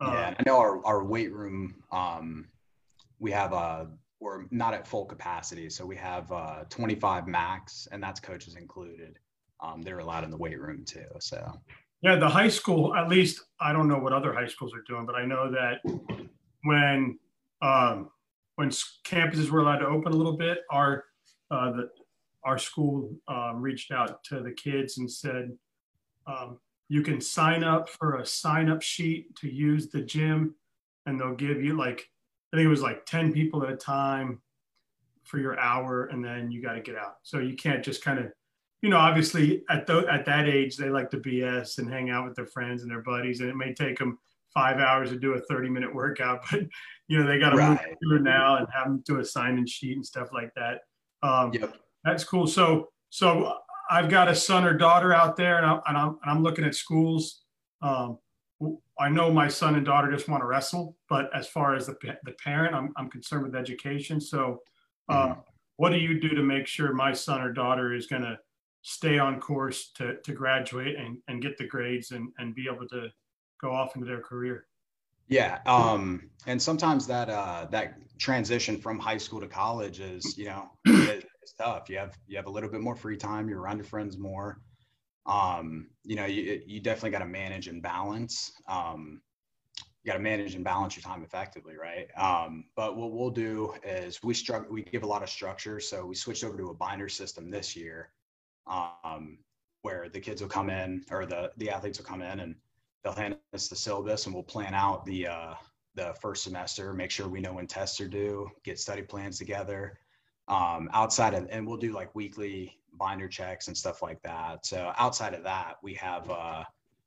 uh, 0.00 0.10
yeah, 0.14 0.34
I 0.38 0.42
know 0.46 0.58
our, 0.58 0.84
our 0.86 1.04
weight 1.04 1.32
room, 1.34 1.82
um, 1.92 2.48
we 3.18 3.30
have 3.30 3.52
a, 3.52 3.88
we're 4.20 4.44
not 4.50 4.72
at 4.72 4.88
full 4.88 5.04
capacity. 5.04 5.68
So 5.68 5.84
we 5.84 5.96
have 5.96 6.32
uh, 6.32 6.64
25 6.70 7.28
max 7.28 7.86
and 7.92 8.02
that's 8.02 8.18
coaches 8.18 8.56
included. 8.56 9.18
Um, 9.62 9.82
they're 9.82 9.98
allowed 9.98 10.24
in 10.24 10.30
the 10.30 10.36
weight 10.38 10.58
room 10.58 10.84
too. 10.86 11.04
So 11.18 11.60
yeah, 12.02 12.16
the 12.16 12.28
high 12.28 12.48
school, 12.48 12.94
at 12.94 13.08
least 13.08 13.42
I 13.60 13.72
don't 13.72 13.88
know 13.88 13.98
what 13.98 14.12
other 14.12 14.32
high 14.32 14.46
schools 14.46 14.72
are 14.74 14.82
doing, 14.86 15.04
but 15.04 15.14
I 15.14 15.26
know 15.26 15.50
that 15.50 15.80
when 16.64 17.18
um, 17.62 18.10
when 18.56 18.70
campuses 19.04 19.50
were 19.50 19.60
allowed 19.60 19.78
to 19.78 19.86
open 19.86 20.12
a 20.12 20.16
little 20.16 20.36
bit, 20.36 20.60
our 20.70 21.04
uh, 21.50 21.72
the, 21.72 21.90
our 22.44 22.56
school 22.56 23.14
um, 23.28 23.60
reached 23.60 23.92
out 23.92 24.24
to 24.24 24.40
the 24.40 24.52
kids 24.52 24.96
and 24.98 25.10
said, 25.10 25.50
um, 26.26 26.58
you 26.88 27.02
can 27.02 27.20
sign 27.20 27.62
up 27.62 27.88
for 27.88 28.16
a 28.16 28.26
sign 28.26 28.70
up 28.70 28.80
sheet 28.80 29.36
to 29.36 29.48
use 29.52 29.88
the 29.88 30.00
gym, 30.00 30.54
and 31.04 31.20
they'll 31.20 31.34
give 31.34 31.62
you 31.62 31.76
like 31.76 32.08
I 32.52 32.56
think 32.56 32.66
it 32.66 32.70
was 32.70 32.82
like 32.82 33.04
ten 33.04 33.32
people 33.32 33.62
at 33.62 33.70
a 33.70 33.76
time 33.76 34.40
for 35.24 35.38
your 35.38 35.58
hour, 35.60 36.06
and 36.06 36.24
then 36.24 36.50
you 36.50 36.62
got 36.62 36.74
to 36.74 36.80
get 36.80 36.96
out. 36.96 37.16
So 37.22 37.40
you 37.40 37.56
can't 37.56 37.84
just 37.84 38.02
kind 38.02 38.18
of 38.18 38.32
you 38.82 38.88
know, 38.88 38.96
obviously 38.96 39.62
at 39.68 39.86
the, 39.86 40.06
at 40.10 40.24
that 40.26 40.48
age, 40.48 40.76
they 40.76 40.88
like 40.88 41.10
to 41.10 41.18
BS 41.18 41.78
and 41.78 41.90
hang 41.90 42.10
out 42.10 42.26
with 42.26 42.34
their 42.34 42.46
friends 42.46 42.82
and 42.82 42.90
their 42.90 43.02
buddies, 43.02 43.40
and 43.40 43.50
it 43.50 43.56
may 43.56 43.74
take 43.74 43.98
them 43.98 44.18
five 44.54 44.78
hours 44.78 45.10
to 45.10 45.18
do 45.18 45.34
a 45.34 45.40
30 45.40 45.68
minute 45.68 45.94
workout, 45.94 46.42
but 46.50 46.60
you 47.08 47.18
know, 47.18 47.26
they 47.26 47.38
got 47.38 47.50
to 47.50 47.56
right. 47.56 47.70
move 47.70 47.96
through 48.02 48.22
now 48.22 48.56
and 48.56 48.66
have 48.72 48.86
them 48.86 49.02
do 49.06 49.20
a 49.20 49.24
sign 49.24 49.58
in 49.58 49.66
sheet 49.66 49.96
and 49.96 50.06
stuff 50.06 50.28
like 50.32 50.52
that. 50.54 50.80
Um, 51.22 51.52
yep. 51.52 51.76
That's 52.04 52.24
cool. 52.24 52.46
So, 52.46 52.88
so 53.10 53.54
I've 53.90 54.08
got 54.08 54.28
a 54.28 54.34
son 54.34 54.64
or 54.64 54.74
daughter 54.74 55.12
out 55.12 55.36
there 55.36 55.58
and, 55.58 55.66
I, 55.66 55.80
and 55.88 55.98
I'm, 55.98 56.08
and 56.08 56.18
I'm 56.30 56.42
looking 56.42 56.64
at 56.64 56.74
schools. 56.74 57.42
Um, 57.82 58.18
I 58.98 59.08
know 59.08 59.32
my 59.32 59.48
son 59.48 59.74
and 59.74 59.84
daughter 59.84 60.10
just 60.12 60.28
want 60.28 60.42
to 60.42 60.46
wrestle, 60.46 60.96
but 61.08 61.30
as 61.34 61.46
far 61.46 61.74
as 61.74 61.86
the, 61.86 61.96
the 62.24 62.32
parent, 62.44 62.74
I'm, 62.74 62.92
I'm 62.96 63.10
concerned 63.10 63.44
with 63.44 63.54
education. 63.54 64.20
So, 64.20 64.60
uh, 65.08 65.28
mm-hmm. 65.28 65.40
what 65.76 65.90
do 65.90 65.98
you 65.98 66.20
do 66.20 66.28
to 66.28 66.42
make 66.42 66.66
sure 66.66 66.92
my 66.92 67.12
son 67.12 67.40
or 67.40 67.52
daughter 67.52 67.94
is 67.94 68.06
going 68.06 68.22
to 68.22 68.38
stay 68.82 69.18
on 69.18 69.40
course 69.40 69.90
to, 69.96 70.16
to 70.24 70.32
graduate 70.32 70.96
and, 70.96 71.18
and 71.28 71.42
get 71.42 71.58
the 71.58 71.66
grades 71.66 72.12
and, 72.12 72.30
and 72.38 72.54
be 72.54 72.66
able 72.72 72.86
to 72.88 73.08
go 73.60 73.72
off 73.72 73.94
into 73.94 74.06
their 74.06 74.20
career? 74.20 74.66
Yeah, 75.28 75.58
um, 75.64 76.28
and 76.46 76.60
sometimes 76.60 77.06
that 77.06 77.30
uh, 77.30 77.66
that 77.70 77.94
transition 78.18 78.78
from 78.78 78.98
high 78.98 79.16
school 79.16 79.40
to 79.40 79.46
college 79.46 80.00
is 80.00 80.36
you 80.36 80.46
know 80.46 80.70
it's 80.86 81.52
tough. 81.56 81.88
You 81.88 81.98
have 81.98 82.18
you 82.26 82.36
have 82.36 82.46
a 82.46 82.50
little 82.50 82.68
bit 82.68 82.80
more 82.80 82.96
free 82.96 83.16
time. 83.16 83.48
You're 83.48 83.60
around 83.60 83.76
your 83.76 83.84
friends 83.84 84.18
more. 84.18 84.60
Um, 85.26 85.90
you 86.02 86.16
know, 86.16 86.26
you 86.26 86.60
you 86.66 86.80
definitely 86.80 87.10
got 87.10 87.20
to 87.20 87.26
manage 87.26 87.68
and 87.68 87.80
balance. 87.80 88.50
Um, 88.68 89.22
you 90.02 90.10
got 90.10 90.16
to 90.16 90.22
manage 90.22 90.54
and 90.54 90.64
balance 90.64 90.96
your 90.96 91.02
time 91.02 91.22
effectively, 91.22 91.74
right? 91.76 92.08
Um, 92.16 92.64
but 92.74 92.96
what 92.96 93.12
we'll 93.12 93.30
do 93.30 93.74
is 93.84 94.20
we 94.22 94.34
struck 94.34 94.68
we 94.70 94.82
give 94.82 95.02
a 95.02 95.06
lot 95.06 95.22
of 95.22 95.28
structure. 95.28 95.78
So 95.78 96.06
we 96.06 96.14
switched 96.14 96.42
over 96.42 96.56
to 96.58 96.70
a 96.70 96.74
binder 96.74 97.08
system 97.08 97.50
this 97.50 97.76
year, 97.76 98.10
um, 98.66 99.38
where 99.82 100.08
the 100.08 100.20
kids 100.20 100.42
will 100.42 100.48
come 100.48 100.70
in 100.70 101.04
or 101.10 101.26
the 101.26 101.50
the 101.56 101.70
athletes 101.70 101.98
will 101.98 102.06
come 102.06 102.22
in 102.22 102.40
and 102.40 102.54
they'll 103.02 103.12
hand 103.12 103.36
us 103.54 103.68
the 103.68 103.76
syllabus 103.76 104.26
and 104.26 104.34
we'll 104.34 104.42
plan 104.42 104.74
out 104.74 105.04
the 105.06 105.26
uh, 105.26 105.54
the 105.94 106.14
first 106.20 106.44
semester, 106.44 106.92
make 106.92 107.10
sure 107.10 107.28
we 107.28 107.40
know 107.40 107.54
when 107.54 107.66
tests 107.66 108.00
are 108.00 108.08
due, 108.08 108.48
get 108.64 108.78
study 108.78 109.02
plans 109.02 109.38
together. 109.38 109.98
Um, 110.48 110.88
outside 110.92 111.34
of 111.34 111.46
and 111.50 111.66
we'll 111.66 111.76
do 111.76 111.92
like 111.92 112.14
weekly 112.14 112.76
binder 112.94 113.28
checks 113.28 113.68
and 113.68 113.76
stuff 113.76 114.02
like 114.02 114.20
that. 114.22 114.66
So 114.66 114.92
outside 114.98 115.34
of 115.34 115.44
that, 115.44 115.76
we 115.82 115.94
have 115.94 116.28
uh, 116.30 116.64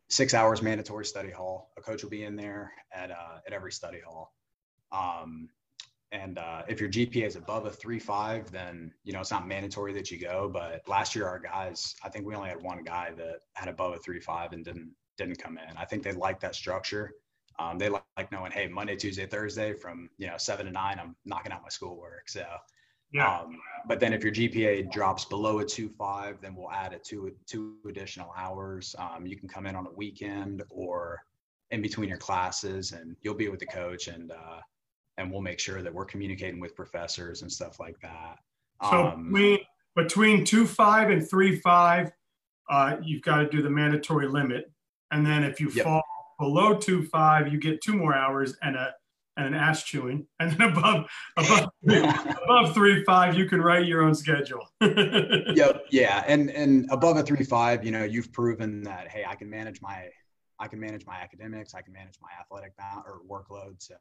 six 0.10 0.34
hours 0.34 0.62
mandatory 0.62 1.06
study 1.06 1.32
hall. 1.32 1.72
A 1.78 1.82
coach 1.82 2.04
will 2.04 2.10
be 2.10 2.24
in 2.24 2.36
there 2.36 2.72
at 2.94 3.12
uh, 3.12 3.40
at 3.46 3.54
every 3.54 3.72
study 3.72 4.00
hall. 4.06 4.34
Um, 4.92 5.50
and 6.14 6.38
uh, 6.38 6.62
if 6.68 6.80
your 6.80 6.90
GPA 6.90 7.26
is 7.26 7.36
above 7.36 7.66
a 7.66 7.72
three 7.72 8.00
five, 8.00 8.52
then 8.52 8.94
you 9.04 9.12
know 9.12 9.20
it's 9.20 9.32
not 9.32 9.48
mandatory 9.48 9.94
that 9.94 10.12
you 10.12 10.20
go. 10.20 10.50
But 10.52 10.88
last 10.88 11.16
year, 11.16 11.28
our 11.28 11.40
guys, 11.40 11.96
I 12.04 12.10
think 12.10 12.26
we 12.26 12.36
only 12.36 12.50
had 12.50 12.62
one 12.62 12.84
guy 12.84 13.12
that 13.18 13.40
had 13.54 13.68
above 13.68 13.96
a 13.96 13.98
three 13.98 14.20
five 14.20 14.54
and 14.54 14.64
didn't 14.64 14.92
didn't 15.18 15.40
come 15.40 15.58
in. 15.58 15.76
I 15.76 15.86
think 15.86 16.04
they 16.04 16.12
like 16.12 16.40
that 16.42 16.56
structure. 16.56 17.14
Um, 17.60 17.78
they 17.78 17.90
like, 17.90 18.04
like 18.18 18.32
knowing, 18.32 18.52
hey, 18.52 18.68
Monday, 18.68 18.96
Tuesday, 18.96 19.26
Thursday, 19.26 19.74
from 19.74 20.10
you 20.18 20.28
know 20.28 20.38
seven 20.38 20.68
to 20.68 20.72
nine, 20.72 21.00
I'm 21.00 21.16
knocking 21.26 21.52
out 21.52 21.64
my 21.64 21.70
schoolwork. 21.70 22.30
So, 22.30 22.46
yeah. 23.12 23.40
Um, 23.40 23.58
but 23.88 24.00
then 24.00 24.14
if 24.14 24.24
your 24.24 24.34
GPA 24.34 24.92
drops 24.92 25.26
below 25.26 25.60
a 25.60 25.66
two 25.66 25.90
five, 25.90 26.42
then 26.42 26.56
we'll 26.56 26.72
add 26.72 26.94
it 26.94 27.04
to 27.06 27.32
two 27.48 27.78
additional 27.90 28.32
hours. 28.38 28.96
Um, 29.00 29.26
you 29.26 29.36
can 29.36 29.50
come 29.50 29.66
in 29.66 29.76
on 29.76 29.88
a 29.88 29.92
weekend 29.92 30.62
or 30.70 31.20
in 31.72 31.82
between 31.82 32.08
your 32.08 32.20
classes, 32.20 32.92
and 32.92 33.16
you'll 33.22 33.34
be 33.34 33.50
with 33.50 33.60
the 33.60 33.66
coach, 33.66 34.08
and 34.08 34.32
uh, 34.32 34.60
and 35.18 35.32
we'll 35.32 35.42
make 35.42 35.60
sure 35.60 35.82
that 35.82 35.94
we're 35.94 36.06
communicating 36.06 36.60
with 36.60 36.76
professors 36.76 37.42
and 37.42 37.52
stuff 37.52 37.80
like 37.80 38.00
that. 38.02 38.40
So 38.90 39.08
um, 39.08 39.32
between 39.32 39.60
between 39.96 40.46
two 40.46 40.66
five 40.66 41.10
and 41.10 41.28
three 41.28 41.60
five, 41.60 42.12
uh, 42.70 42.98
you've 43.02 43.22
got 43.22 43.38
to 43.38 43.50
do 43.50 43.62
the 43.62 43.70
mandatory 43.70 44.28
limit 44.28 44.72
and 45.14 45.26
then 45.26 45.44
if 45.44 45.62
you 45.62 45.70
yep. 45.70 45.86
fall 45.86 46.04
below 46.40 46.76
two 46.76 47.04
five, 47.04 47.54
you 47.54 47.60
get 47.60 47.82
two 47.82 47.94
more 47.94 48.16
hours 48.16 48.58
and 48.62 48.76
a 48.76 48.94
and 49.38 49.48
an 49.48 49.54
ass 49.54 49.84
chewing. 49.84 50.28
And 50.40 50.52
then 50.52 50.72
above 50.72 51.06
above 51.38 51.70
above 52.44 52.74
three 52.74 53.04
five, 53.06 53.38
you 53.38 53.48
can 53.48 53.62
write 53.62 53.86
your 53.86 54.02
own 54.02 54.16
schedule. 54.16 54.68
yep. 54.82 55.86
Yeah. 55.92 56.24
And 56.28 56.50
and 56.50 56.90
above 56.92 57.18
a 57.18 57.24
three 57.24 57.46
five, 57.46 57.86
you 57.86 57.92
know, 57.92 58.04
you've 58.04 58.34
proven 58.34 58.84
that 58.84 59.08
hey, 59.08 59.24
I 59.28 59.36
can 59.36 59.50
manage 59.50 59.82
my 59.82 60.10
I 60.60 60.68
can 60.68 60.80
manage 60.80 61.06
my 61.06 61.16
academics, 61.16 61.76
I 61.76 61.82
can 61.82 61.94
manage 61.94 62.16
my 62.22 62.30
athletic 62.40 62.74
or 63.06 63.22
workload. 63.30 63.76
So 63.78 63.96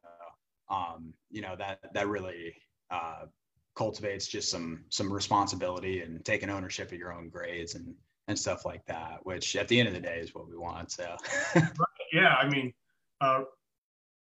um, 0.68 1.12
you 1.31 1.42
know, 1.42 1.57
that 1.57 1.92
that 1.94 2.09
really 2.09 2.55
uh, 2.90 3.27
cultivates 3.75 4.27
just 4.27 4.51
some 4.51 4.85
some 4.88 5.12
responsibility 5.12 6.03
and 6.03 6.25
taking 6.25 6.51
ownership 6.51 6.92
of 6.92 6.98
your 6.98 7.12
own 7.12 7.29
grades 7.29 7.75
and 7.75 7.94
and 8.29 8.38
stuff 8.38 8.64
like 8.64 8.85
that, 8.87 9.18
which 9.25 9.57
at 9.57 9.68
the 9.68 9.79
end 9.79 9.88
of 9.88 9.94
the 9.94 10.01
day 10.01 10.18
is 10.18 10.35
what 10.35 10.48
we 10.48 10.57
want. 10.57 10.92
So, 10.92 11.16
yeah, 12.12 12.35
I 12.35 12.48
mean, 12.48 12.72
uh, 13.20 13.42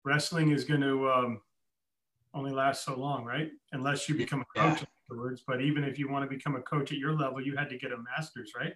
wrestling 0.04 0.50
is 0.50 0.64
going 0.64 0.80
to 0.80 1.10
um, 1.10 1.40
only 2.34 2.50
last 2.50 2.84
so 2.84 2.96
long, 2.96 3.24
right? 3.24 3.50
Unless 3.72 4.08
you 4.08 4.14
become 4.14 4.40
a 4.40 4.58
coach 4.58 4.80
yeah. 4.80 4.86
afterwards. 5.10 5.42
But 5.46 5.60
even 5.60 5.84
if 5.84 5.98
you 5.98 6.10
want 6.10 6.28
to 6.28 6.34
become 6.34 6.56
a 6.56 6.62
coach 6.62 6.92
at 6.92 6.98
your 6.98 7.14
level, 7.14 7.40
you 7.40 7.56
had 7.56 7.68
to 7.70 7.78
get 7.78 7.92
a 7.92 7.98
master's, 7.98 8.52
right? 8.58 8.72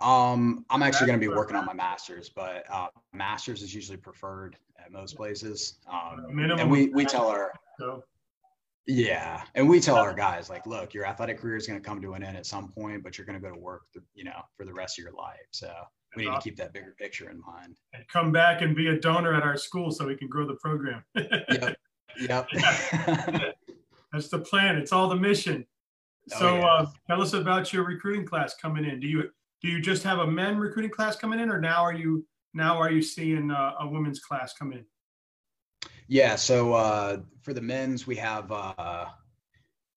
Um, 0.00 0.64
I'm 0.70 0.82
actually 0.82 1.08
going 1.08 1.18
to 1.18 1.26
be 1.28 1.34
working 1.34 1.56
on 1.56 1.66
my 1.66 1.72
master's, 1.72 2.28
but 2.28 2.64
uh, 2.70 2.88
master's 3.12 3.62
is 3.62 3.74
usually 3.74 3.98
preferred 3.98 4.56
at 4.78 4.92
most 4.92 5.16
places. 5.16 5.78
Um, 5.90 6.38
and 6.38 6.70
we 6.70 6.88
we 6.88 7.04
tell 7.04 7.28
our 7.28 7.52
so. 7.78 8.04
Yeah, 8.90 9.42
and 9.54 9.68
we 9.68 9.80
tell 9.80 9.96
our 9.96 10.14
guys 10.14 10.48
like, 10.48 10.66
look, 10.66 10.94
your 10.94 11.04
athletic 11.04 11.38
career 11.38 11.56
is 11.56 11.66
going 11.66 11.78
to 11.78 11.86
come 11.86 12.00
to 12.00 12.14
an 12.14 12.22
end 12.22 12.38
at 12.38 12.46
some 12.46 12.68
point, 12.68 13.02
but 13.02 13.18
you're 13.18 13.26
going 13.26 13.38
to 13.38 13.46
go 13.46 13.52
to 13.52 13.60
work, 13.60 13.82
you 14.14 14.24
know, 14.24 14.40
for 14.56 14.64
the 14.64 14.72
rest 14.72 14.98
of 14.98 15.02
your 15.02 15.12
life. 15.12 15.36
So 15.50 15.70
we 16.16 16.24
need 16.24 16.34
to 16.34 16.40
keep 16.40 16.56
that 16.56 16.72
bigger 16.72 16.94
picture 16.98 17.28
in 17.28 17.40
mind. 17.46 17.76
And 17.92 18.06
come 18.08 18.32
back 18.32 18.62
and 18.62 18.74
be 18.74 18.88
a 18.88 18.98
donor 18.98 19.34
at 19.34 19.42
our 19.42 19.58
school 19.58 19.90
so 19.90 20.06
we 20.06 20.16
can 20.16 20.28
grow 20.28 20.46
the 20.46 20.54
program. 20.54 21.04
yep. 21.14 21.76
Yep. 22.18 22.48
That's 24.12 24.28
the 24.28 24.38
plan. 24.38 24.76
It's 24.76 24.92
all 24.92 25.08
the 25.08 25.16
mission. 25.16 25.66
Oh, 26.34 26.38
so 26.38 26.48
oh, 26.48 26.56
yeah. 26.56 26.66
uh, 26.66 26.86
tell 27.06 27.22
us 27.22 27.34
about 27.34 27.72
your 27.72 27.84
recruiting 27.84 28.26
class 28.26 28.54
coming 28.54 28.84
in. 28.84 29.00
Do 29.00 29.06
you 29.06 29.30
do 29.60 29.68
you 29.68 29.80
just 29.80 30.02
have 30.04 30.18
a 30.18 30.26
men 30.26 30.58
recruiting 30.58 30.90
class 30.90 31.16
coming 31.16 31.40
in, 31.40 31.50
or 31.50 31.60
now 31.60 31.82
are 31.82 31.94
you 31.94 32.26
now 32.54 32.78
are 32.78 32.90
you 32.90 33.02
seeing 33.02 33.50
uh, 33.50 33.72
a 33.80 33.88
women's 33.88 34.20
class 34.20 34.54
come 34.54 34.72
in? 34.72 34.84
Yeah. 36.08 36.36
So 36.36 36.72
uh, 36.72 37.18
for 37.42 37.52
the 37.52 37.60
men's, 37.60 38.06
we 38.06 38.16
have 38.16 38.50
uh, 38.50 39.06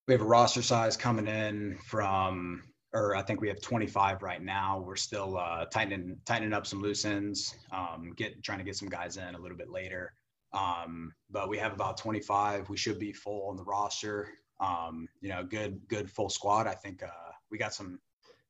we 0.08 0.14
have 0.14 0.22
a 0.22 0.26
roster 0.26 0.62
size 0.62 0.98
coming 0.98 1.28
in 1.28 1.78
from, 1.86 2.64
or 2.94 3.16
I 3.16 3.22
think 3.22 3.40
we 3.40 3.48
have 3.48 3.62
25 3.62 4.22
right 4.22 4.42
now. 4.42 4.84
We're 4.86 4.98
still 4.98 5.38
uh, 5.38 5.66
tightening 5.66 6.18
tightening 6.26 6.54
up 6.54 6.68
some 6.68 6.82
loose 6.82 7.06
ends, 7.06 7.56
um, 7.72 8.14
get 8.18 8.44
trying 8.44 8.58
to 8.58 8.66
get 8.66 8.76
some 8.76 8.90
guys 8.90 9.18
in 9.18 9.36
a 9.36 9.40
little 9.40 9.58
bit 9.58 9.70
later. 9.70 10.14
Um, 10.54 11.14
but 11.30 11.48
we 11.48 11.58
have 11.60 11.72
about 11.72 11.96
25. 11.98 12.70
We 12.70 12.76
should 12.76 13.00
be 13.00 13.14
full 13.14 13.50
on 13.50 13.56
the 13.56 13.64
roster. 13.64 14.28
Um, 14.60 15.08
you 15.22 15.30
know, 15.30 15.44
good 15.44 15.80
good 15.88 16.12
full 16.12 16.30
squad. 16.30 16.68
I 16.68 16.74
think 16.74 17.04
uh, 17.04 17.32
we 17.50 17.58
got 17.58 17.74
some 17.74 18.00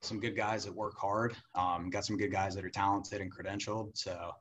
some 0.01 0.19
good 0.19 0.35
guys 0.35 0.65
that 0.65 0.73
work 0.73 0.97
hard. 0.97 1.35
Um, 1.55 1.89
got 1.89 2.05
some 2.05 2.17
good 2.17 2.31
guys 2.31 2.55
that 2.55 2.65
are 2.65 2.69
talented 2.69 3.21
and 3.21 3.31
credentialed. 3.31 3.97
So 3.97 4.31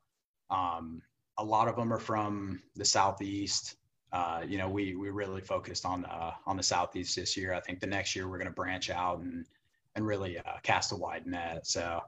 um, 0.50 1.02
a 1.38 1.44
lot 1.44 1.68
of 1.68 1.76
them 1.76 1.92
are 1.92 1.98
from 1.98 2.62
the 2.76 2.84
southeast. 2.84 3.76
Uh, 4.12 4.42
you 4.46 4.58
know, 4.58 4.68
we 4.68 4.96
we 4.96 5.10
really 5.10 5.40
focused 5.40 5.84
on 5.84 6.04
uh, 6.06 6.32
on 6.46 6.56
the 6.56 6.62
southeast 6.62 7.14
this 7.14 7.36
year. 7.36 7.52
I 7.52 7.60
think 7.60 7.80
the 7.80 7.86
next 7.86 8.16
year 8.16 8.28
we're 8.28 8.38
going 8.38 8.48
to 8.48 8.54
branch 8.54 8.90
out 8.90 9.20
and 9.20 9.46
and 9.94 10.06
really 10.06 10.38
uh, 10.38 10.58
cast 10.62 10.92
a 10.92 10.96
wide 10.96 11.26
net. 11.26 11.66
So 11.66 12.00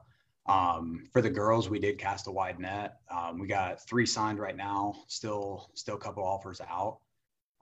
um, 0.47 1.05
for 1.11 1.21
the 1.21 1.29
girls, 1.29 1.69
we 1.69 1.79
did 1.79 1.97
cast 1.97 2.27
a 2.27 2.31
wide 2.31 2.59
net. 2.59 2.97
Um, 3.09 3.39
we 3.39 3.47
got 3.47 3.85
three 3.87 4.05
signed 4.05 4.39
right 4.39 4.57
now. 4.57 4.95
Still 5.07 5.69
still 5.75 5.95
a 5.95 5.99
couple 5.99 6.23
offers 6.23 6.59
out, 6.59 6.99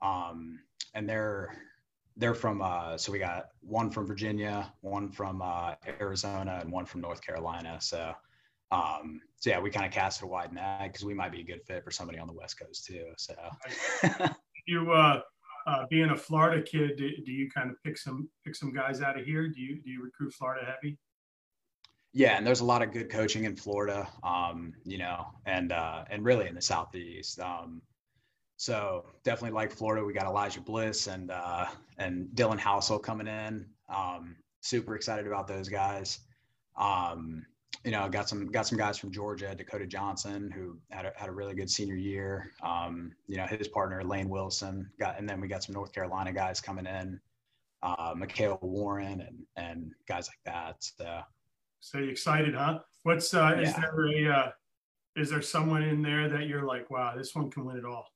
um, 0.00 0.58
and 0.94 1.08
they're 1.08 1.56
they're 2.16 2.34
from 2.34 2.62
uh, 2.62 2.96
so 2.98 3.12
we 3.12 3.18
got 3.18 3.48
one 3.60 3.90
from 3.90 4.06
Virginia, 4.06 4.72
one 4.80 5.08
from 5.08 5.40
uh, 5.42 5.74
Arizona, 6.00 6.58
and 6.60 6.70
one 6.70 6.84
from 6.84 7.00
North 7.00 7.24
Carolina. 7.24 7.78
So 7.80 8.14
um, 8.72 9.20
so 9.38 9.50
yeah, 9.50 9.60
we 9.60 9.70
kind 9.70 9.86
of 9.86 9.92
cast 9.92 10.22
a 10.22 10.26
wide 10.26 10.52
net 10.52 10.84
because 10.84 11.04
we 11.04 11.14
might 11.14 11.30
be 11.30 11.40
a 11.40 11.44
good 11.44 11.62
fit 11.66 11.84
for 11.84 11.90
somebody 11.90 12.18
on 12.18 12.26
the 12.26 12.32
West 12.32 12.58
Coast 12.58 12.86
too. 12.86 13.06
So 13.18 13.34
you, 14.66 14.90
uh, 14.90 15.20
uh, 15.66 15.84
being 15.90 16.10
a 16.10 16.16
Florida 16.16 16.62
kid, 16.62 16.96
do, 16.96 17.10
do, 17.24 17.30
you 17.30 17.50
kind 17.50 17.70
of 17.70 17.76
pick 17.84 17.98
some 17.98 18.28
pick 18.44 18.56
some 18.56 18.72
guys 18.72 19.02
out 19.02 19.18
of 19.18 19.26
here? 19.26 19.46
Do 19.48 19.60
you 19.60 19.80
do 19.82 19.90
you 19.90 20.02
recruit 20.02 20.32
Florida 20.32 20.64
heavy? 20.64 20.98
Yeah, 22.14 22.36
and 22.36 22.46
there's 22.46 22.60
a 22.60 22.64
lot 22.64 22.82
of 22.82 22.92
good 22.92 23.10
coaching 23.10 23.44
in 23.44 23.56
Florida, 23.56 24.08
um, 24.22 24.74
you 24.84 24.98
know, 24.98 25.26
and 25.46 25.72
uh, 25.72 26.04
and 26.10 26.24
really 26.24 26.48
in 26.48 26.54
the 26.54 26.62
Southeast. 26.62 27.40
Um, 27.40 27.82
so 28.62 29.06
definitely 29.24 29.56
like 29.56 29.72
Florida, 29.72 30.04
we 30.04 30.12
got 30.12 30.26
Elijah 30.26 30.60
Bliss 30.60 31.08
and 31.08 31.32
uh, 31.32 31.66
and 31.98 32.28
Dylan 32.36 32.60
Housel 32.60 33.02
coming 33.02 33.26
in. 33.26 33.66
Um, 33.88 34.36
super 34.60 34.94
excited 34.94 35.26
about 35.26 35.48
those 35.48 35.68
guys. 35.68 36.20
Um, 36.76 37.44
you 37.84 37.90
know, 37.90 38.08
got 38.08 38.28
some 38.28 38.46
got 38.52 38.68
some 38.68 38.78
guys 38.78 38.98
from 38.98 39.10
Georgia, 39.10 39.52
Dakota 39.52 39.84
Johnson, 39.84 40.48
who 40.48 40.78
had 40.92 41.06
a, 41.06 41.12
had 41.16 41.28
a 41.28 41.32
really 41.32 41.56
good 41.56 41.68
senior 41.68 41.96
year. 41.96 42.52
Um, 42.62 43.10
you 43.26 43.36
know, 43.36 43.46
his 43.46 43.66
partner 43.66 44.04
Lane 44.04 44.28
Wilson 44.28 44.88
got, 44.96 45.18
and 45.18 45.28
then 45.28 45.40
we 45.40 45.48
got 45.48 45.64
some 45.64 45.74
North 45.74 45.92
Carolina 45.92 46.32
guys 46.32 46.60
coming 46.60 46.86
in, 46.86 47.20
uh, 47.82 48.14
Mikhail 48.16 48.60
Warren, 48.62 49.22
and 49.22 49.38
and 49.56 49.90
guys 50.06 50.28
like 50.28 50.54
that. 50.54 50.76
So, 50.78 51.20
so 51.80 51.98
you 51.98 52.10
excited, 52.10 52.54
huh? 52.54 52.78
What's 53.02 53.34
uh, 53.34 53.56
yeah. 53.56 53.68
is 53.68 53.74
there 53.74 54.06
a 54.06 54.38
uh, 54.38 54.50
is 55.16 55.30
there 55.30 55.42
someone 55.42 55.82
in 55.82 56.00
there 56.00 56.28
that 56.28 56.46
you're 56.46 56.64
like, 56.64 56.92
wow, 56.92 57.16
this 57.16 57.34
one 57.34 57.50
can 57.50 57.64
win 57.64 57.76
it 57.76 57.84
all? 57.84 58.06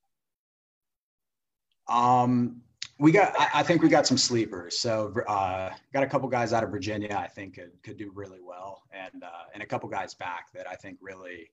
Um, 1.89 2.63
we 2.99 3.13
got 3.13 3.35
I, 3.55 3.63
think 3.63 3.83
we 3.83 3.89
got 3.89 4.07
some 4.07 4.17
sleepers. 4.17 4.79
So 4.79 5.13
uh, 5.29 5.71
got 5.93 6.03
a 6.03 6.07
couple 6.07 6.29
guys 6.29 6.55
out 6.55 6.65
of 6.65 6.71
virginia 6.71 7.15
i 7.15 7.27
think 7.27 7.57
could, 7.57 7.73
could 7.83 7.97
do 7.99 8.11
really 8.15 8.41
well. 8.43 8.83
And 8.93 9.23
uh, 9.23 9.45
and 9.53 9.63
a 9.63 9.67
couple 9.67 9.89
guys 9.89 10.15
back 10.15 10.53
that 10.53 10.69
i 10.69 10.75
think 10.75 10.99
really 11.01 11.51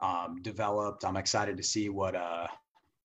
um, 0.00 0.42
developed. 0.42 1.04
I'm 1.04 1.16
excited 1.16 1.56
to 1.56 1.62
see 1.62 1.88
what 1.88 2.14
uh 2.14 2.48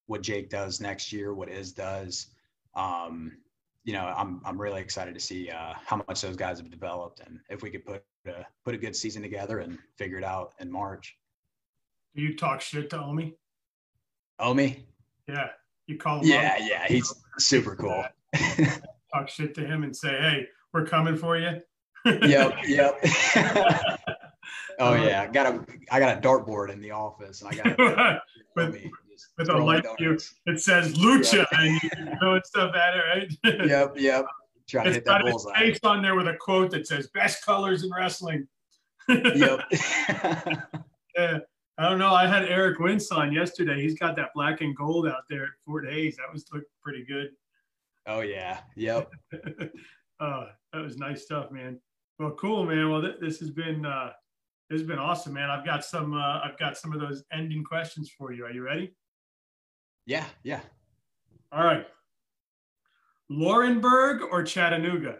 what 0.08 0.22
jake 0.22 0.50
does 0.50 0.82
next 0.82 1.12
year 1.14 1.34
what 1.34 1.50
is 1.50 1.72
does. 1.72 2.28
Um, 2.76 3.38
you 3.84 3.94
know 3.94 4.14
i'm 4.18 4.42
i'm 4.44 4.60
really 4.60 4.82
excited 4.82 5.14
to 5.14 5.20
see 5.20 5.50
uh, 5.50 5.74
how 5.86 6.04
much 6.08 6.20
those 6.22 6.36
guys 6.36 6.60
have 6.60 6.70
developed 6.70 7.22
and 7.22 7.40
if 7.50 7.64
we 7.64 7.70
could 7.70 7.86
put 7.86 8.04
a, 8.28 8.46
put 8.66 8.76
a 8.76 8.78
good 8.78 8.96
season 8.96 9.22
together 9.22 9.60
and 9.60 9.78
figure 9.98 10.18
it 10.18 10.24
out 10.24 10.54
in 10.60 10.72
march. 10.72 11.18
Do 12.16 12.22
you 12.22 12.36
talk 12.36 12.62
shit 12.62 12.90
to 12.92 13.02
omi? 13.02 13.36
Omi? 14.40 14.86
Yeah. 15.28 15.50
You 15.88 15.98
call 15.98 16.20
him 16.20 16.28
Yeah, 16.28 16.56
up, 16.60 16.68
yeah, 16.70 16.86
he's 16.88 17.14
super 17.40 17.76
cool. 17.76 18.04
talk 19.14 19.30
shit 19.30 19.56
to 19.56 19.66
him 19.66 19.84
and 19.84 19.96
say, 19.96 20.10
hey, 20.10 20.48
we're 20.74 20.86
coming 20.86 21.16
for 21.18 21.38
you. 21.38 21.62
yep, 22.06 22.54
yep. 22.68 23.00
oh 24.80 24.94
yeah, 24.94 25.26
I 25.28 25.32
got 25.32 25.54
a 25.54 25.66
I 25.92 26.00
got 26.00 26.18
a 26.18 26.22
dartboard 26.22 26.72
in 26.72 26.82
the 26.82 26.92
office, 26.92 27.42
and 27.42 27.50
I 27.52 27.56
got 27.56 27.78
with, 28.56 28.74
just 29.10 29.28
with 29.38 29.50
a 29.50 29.58
light 29.58 29.84
donuts. 29.84 30.36
it 30.46 30.62
says 30.62 30.94
lucha 30.94 31.46
and 31.54 31.82
you're 31.82 32.18
throwing 32.20 32.42
stuff 32.46 32.76
at 32.76 32.96
it, 32.96 33.04
right? 33.44 33.68
Yep, 33.68 33.94
yep. 33.98 34.26
Trying 34.68 34.86
to 34.86 34.92
hit 34.94 35.06
that 35.06 35.22
got 35.22 35.26
his 35.26 35.32
bullseye. 35.32 35.60
face 35.60 35.80
on 35.84 36.02
there 36.02 36.16
with 36.16 36.28
a 36.28 36.36
quote 36.36 36.72
that 36.72 36.86
says 36.88 37.08
best 37.14 37.46
colors 37.46 37.84
in 37.84 37.92
wrestling. 37.92 38.48
Yep. 39.08 39.62
Yeah. 41.18 41.40
I 41.78 41.90
don't 41.90 42.00
know. 42.00 42.14
I 42.14 42.26
had 42.26 42.46
Eric 42.46 42.80
Wintz 42.80 43.16
on 43.16 43.32
yesterday. 43.32 43.82
He's 43.82 43.98
got 43.98 44.16
that 44.16 44.30
black 44.34 44.62
and 44.62 44.76
gold 44.76 45.08
out 45.08 45.24
there 45.30 45.44
at 45.44 45.50
Fort 45.64 45.88
Hays. 45.88 46.18
That 46.18 46.34
was 46.34 46.46
looked 46.52 46.72
pretty 46.82 47.06
good. 47.06 47.30
oh 48.08 48.22
yeah. 48.22 48.60
Yep. 48.76 49.12
uh, 50.20 50.46
that 50.74 50.82
was 50.82 50.98
nice 50.98 51.24
stuff, 51.24 51.52
man. 51.52 51.80
Well, 52.18 52.32
cool, 52.32 52.66
man. 52.66 52.90
Well, 52.90 53.02
th- 53.02 53.18
this 53.22 53.40
has 53.40 53.52
been 53.52 53.86
uh, 53.86 54.12
this 54.70 54.80
has 54.82 54.88
been 54.88 54.98
awesome, 54.98 55.34
man. 55.34 55.52
I've 55.52 55.66
got 55.66 55.86
some 55.86 56.14
uh, 56.14 56.40
I've 56.44 56.58
got 56.58 56.78
some 56.78 56.94
of 56.94 57.00
those 57.00 57.24
ending 57.32 57.64
questions 57.64 58.12
for 58.18 58.32
you. 58.32 58.46
Are 58.46 58.52
you 58.52 58.64
ready? 58.64 58.96
Yeah, 60.08 60.26
yeah. 60.44 60.62
All 61.52 61.64
right. 61.64 61.86
Laurinburg 63.32 64.22
or 64.32 64.42
Chattanooga? 64.44 65.18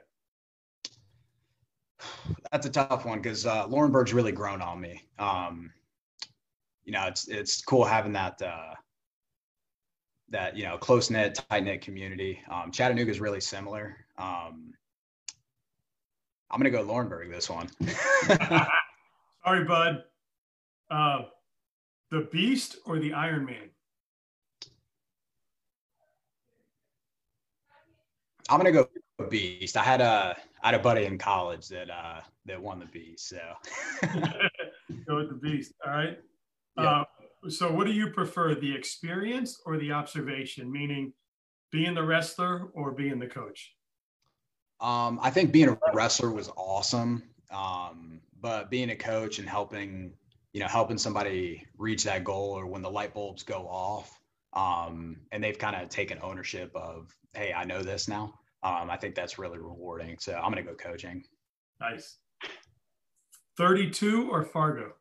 That's 2.52 2.66
a 2.66 2.70
tough 2.70 3.06
one 3.06 3.22
because 3.22 3.46
uh, 3.46 3.68
Laurinburg's 3.68 4.14
really 4.14 4.32
grown 4.32 4.62
on 4.62 4.80
me. 4.80 5.04
Um, 5.20 5.72
you 6.88 6.94
know, 6.94 7.06
it's 7.06 7.28
it's 7.28 7.62
cool 7.62 7.84
having 7.84 8.14
that 8.14 8.42
uh, 8.42 8.74
that 10.30 10.56
you 10.56 10.64
know 10.64 10.78
close 10.78 11.10
knit, 11.10 11.38
tight 11.50 11.66
knit 11.66 11.82
community. 11.82 12.40
Um, 12.50 12.72
Chattanooga 12.72 13.12
is 13.12 13.20
really 13.20 13.42
similar. 13.42 13.98
Um, 14.18 14.74
I'm 16.50 16.60
gonna 16.60 16.70
go 16.70 16.84
Laurinburg 16.84 17.30
this 17.30 17.50
one. 17.50 17.68
Sorry, 19.44 19.66
bud. 19.66 20.06
Uh, 20.90 21.24
the 22.10 22.30
Beast 22.32 22.78
or 22.86 23.00
the 23.00 23.12
Iron 23.12 23.44
Man? 23.44 23.70
I'm 28.50 28.58
gonna 28.58 28.72
go 28.72 28.88
Beast. 29.30 29.76
I 29.76 29.84
had 29.84 30.00
a 30.00 30.38
I 30.64 30.68
had 30.68 30.80
a 30.80 30.82
buddy 30.82 31.04
in 31.04 31.18
college 31.18 31.68
that 31.68 31.90
uh, 31.90 32.22
that 32.46 32.62
won 32.62 32.80
the 32.80 32.86
Beast. 32.86 33.28
So 33.28 33.40
Go 35.06 35.18
with 35.18 35.30
the 35.30 35.40
Beast. 35.42 35.74
All 35.86 35.92
right. 35.92 36.18
Yeah. 36.78 37.02
Uh, 37.02 37.50
so, 37.50 37.72
what 37.72 37.88
do 37.88 37.94
you 37.94 38.12
prefer, 38.12 38.56
the 38.56 38.74
experience 38.74 39.62
or 39.66 39.78
the 39.78 39.92
observation? 39.92 40.72
Meaning, 40.72 41.14
being 41.72 41.94
the 41.94 42.04
wrestler 42.04 42.70
or 42.74 42.92
being 42.92 43.20
the 43.20 43.28
coach? 43.28 43.74
Um, 44.80 45.20
I 45.22 45.32
think 45.32 45.52
being 45.52 45.70
a 45.70 45.78
wrestler 45.94 46.32
was 46.32 46.50
awesome, 46.56 47.24
um, 47.52 48.20
but 48.40 48.70
being 48.70 48.92
a 48.92 48.96
coach 48.96 49.40
and 49.40 49.50
helping, 49.50 50.14
you 50.54 50.60
know, 50.60 50.68
helping 50.68 50.98
somebody 50.98 51.66
reach 51.78 52.04
that 52.04 52.24
goal 52.24 52.52
or 52.52 52.68
when 52.68 52.82
the 52.82 52.90
light 52.90 53.14
bulbs 53.14 53.44
go 53.44 53.68
off, 53.68 54.20
um, 54.54 55.18
and 55.32 55.44
they've 55.44 55.58
kind 55.58 55.76
of 55.76 55.90
taken 55.90 56.20
ownership 56.22 56.72
of, 56.76 57.16
hey, 57.34 57.54
I 57.54 57.64
know 57.64 57.82
this 57.82 58.08
now. 58.08 58.34
Um, 58.64 58.90
I 58.90 58.98
think 58.98 59.16
that's 59.16 59.40
really 59.40 59.58
rewarding. 59.58 60.18
So 60.20 60.34
I'm 60.34 60.52
gonna 60.52 60.64
go 60.64 60.76
coaching. 60.76 61.24
Nice. 61.80 62.18
32 63.58 64.30
or 64.30 64.44
Fargo? 64.44 64.94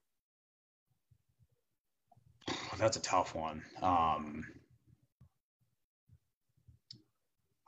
That's 2.79 2.97
a 2.97 3.01
tough 3.01 3.35
one. 3.35 3.63
Um, 3.83 4.45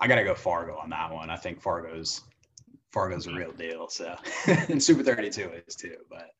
I 0.01 0.07
gotta 0.07 0.25
go 0.25 0.35
Fargo 0.35 0.77
on 0.77 0.91
that 0.91 1.13
one. 1.13 1.31
I 1.31 1.37
think 1.37 1.61
Fargo's 1.61 2.23
Fargo's 2.93 3.27
a 3.27 3.33
real 3.33 3.53
deal. 3.53 3.89
So 3.89 4.17
and 4.47 4.83
Super 4.83 5.03
32 5.03 5.51
is 5.67 5.75
too, 5.75 5.97
but 6.09 6.31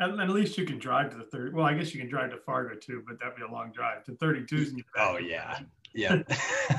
At, 0.00 0.10
at 0.10 0.30
least 0.30 0.58
you 0.58 0.66
can 0.66 0.78
drive 0.78 1.10
to 1.10 1.16
the 1.16 1.24
30. 1.24 1.54
Well, 1.54 1.64
I 1.64 1.74
guess 1.74 1.94
you 1.94 2.00
can 2.00 2.08
drive 2.08 2.30
to 2.30 2.38
Fargo 2.38 2.76
too, 2.76 3.02
but 3.06 3.18
that'd 3.18 3.36
be 3.36 3.42
a 3.42 3.50
long 3.50 3.72
drive. 3.72 4.04
To 4.04 4.12
32's 4.12 4.70
in 4.70 4.78
your 4.78 4.86
oh 4.98 5.18
yeah, 5.18 5.58
yeah. 5.94 6.22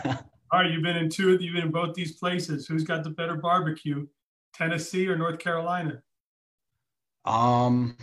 All 0.51 0.61
right, 0.61 0.71
you've 0.71 0.83
been 0.83 0.95
in 0.95 1.09
two. 1.09 1.31
You've 1.41 1.55
been 1.55 1.65
in 1.65 1.71
both 1.71 1.93
these 1.93 2.13
places. 2.13 2.67
Who's 2.67 2.83
got 2.83 3.03
the 3.03 3.09
better 3.09 3.35
barbecue, 3.35 4.07
Tennessee 4.53 5.07
or 5.07 5.17
North 5.17 5.39
Carolina? 5.39 6.01
Um, 7.25 7.97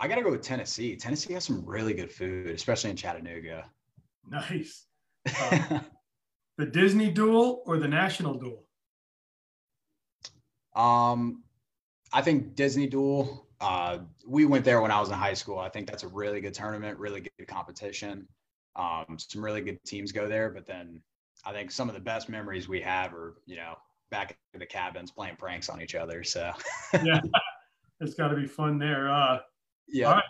I 0.00 0.08
gotta 0.08 0.22
go 0.22 0.30
with 0.30 0.42
Tennessee. 0.42 0.96
Tennessee 0.96 1.32
has 1.34 1.44
some 1.44 1.64
really 1.64 1.94
good 1.94 2.10
food, 2.10 2.50
especially 2.50 2.90
in 2.90 2.96
Chattanooga. 2.96 3.70
Nice. 4.28 4.86
Uh, 5.40 5.80
the 6.58 6.66
Disney 6.66 7.10
duel 7.10 7.62
or 7.64 7.78
the 7.78 7.88
national 7.88 8.34
duel? 8.34 8.66
um, 10.76 11.42
I 12.12 12.22
think 12.22 12.54
Disney 12.54 12.86
Duel. 12.86 13.48
Uh, 13.60 13.98
we 14.26 14.44
went 14.44 14.64
there 14.64 14.80
when 14.80 14.90
I 14.90 15.00
was 15.00 15.08
in 15.08 15.14
high 15.14 15.34
school. 15.34 15.58
I 15.58 15.68
think 15.68 15.88
that's 15.88 16.02
a 16.02 16.08
really 16.08 16.40
good 16.40 16.54
tournament, 16.54 16.98
really 16.98 17.22
good 17.22 17.48
competition. 17.48 18.28
Um, 18.76 19.16
some 19.18 19.42
really 19.44 19.62
good 19.62 19.82
teams 19.84 20.12
go 20.12 20.28
there, 20.28 20.50
but 20.50 20.66
then 20.66 21.00
I 21.44 21.52
think 21.52 21.70
some 21.70 21.88
of 21.88 21.94
the 21.94 22.00
best 22.00 22.28
memories 22.28 22.68
we 22.68 22.80
have 22.82 23.14
are, 23.14 23.36
you 23.46 23.56
know, 23.56 23.76
back 24.10 24.36
in 24.52 24.60
the 24.60 24.66
cabins 24.66 25.10
playing 25.10 25.36
pranks 25.36 25.68
on 25.68 25.80
each 25.80 25.94
other. 25.94 26.22
So 26.22 26.52
Yeah, 27.02 27.20
it's 28.00 28.14
got 28.14 28.28
to 28.28 28.36
be 28.36 28.46
fun 28.46 28.78
there. 28.78 29.10
Uh, 29.10 29.38
yeah, 29.88 30.10
right. 30.12 30.24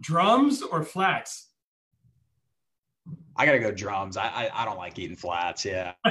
drums 0.00 0.62
or 0.62 0.82
flats? 0.82 1.48
I 3.36 3.46
gotta 3.46 3.58
go 3.58 3.72
drums. 3.72 4.16
I, 4.16 4.26
I 4.28 4.62
I 4.62 4.64
don't 4.64 4.78
like 4.78 4.98
eating 4.98 5.16
flats. 5.16 5.64
Yeah, 5.64 5.92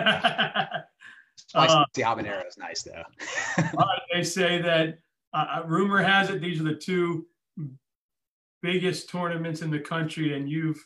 spicy 1.36 1.74
Uh, 1.74 1.86
habanero 1.98 2.46
is 2.48 2.58
nice 2.58 2.84
though. 2.84 3.04
they 4.14 4.24
say 4.24 4.62
that 4.62 5.00
uh, 5.34 5.58
uh, 5.58 5.64
rumor 5.66 6.02
has 6.02 6.30
it 6.30 6.42
these 6.42 6.60
are 6.60 6.66
the 6.66 6.76
two 6.76 7.26
biggest 8.62 9.10
tournaments 9.10 9.62
in 9.62 9.70
the 9.72 9.80
country, 9.80 10.36
and 10.36 10.50
you've 10.50 10.84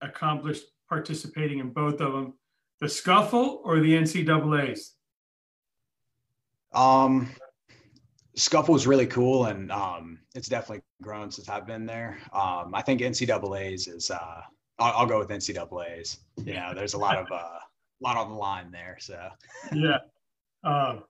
accomplished 0.00 0.64
participating 0.88 1.58
in 1.58 1.70
both 1.70 2.00
of 2.00 2.12
them. 2.12 2.34
The 2.80 2.88
scuffle 2.88 3.60
or 3.64 3.78
the 3.80 3.92
NCAA's? 3.92 4.94
Um, 6.74 7.28
Scuffle 8.34 8.72
was 8.72 8.86
really 8.86 9.06
cool, 9.06 9.44
and 9.46 9.70
um, 9.70 10.18
it's 10.34 10.48
definitely 10.48 10.82
grown 11.02 11.30
since 11.30 11.48
I've 11.48 11.66
been 11.66 11.84
there. 11.84 12.18
Um, 12.32 12.74
I 12.74 12.82
think 12.82 13.00
NCAA's 13.00 13.88
is. 13.88 14.10
Uh, 14.10 14.40
I'll, 14.78 14.92
I'll 14.98 15.06
go 15.06 15.18
with 15.18 15.28
NCAA's. 15.28 16.18
You 16.44 16.54
know, 16.54 16.72
there's 16.74 16.94
a 16.94 16.98
lot 16.98 17.18
of 17.18 17.26
uh, 17.30 17.58
lot 18.00 18.16
on 18.16 18.30
the 18.30 18.34
line 18.34 18.70
there. 18.70 18.96
So 19.00 19.28
Yeah. 19.72 19.98
Um, 20.64 21.04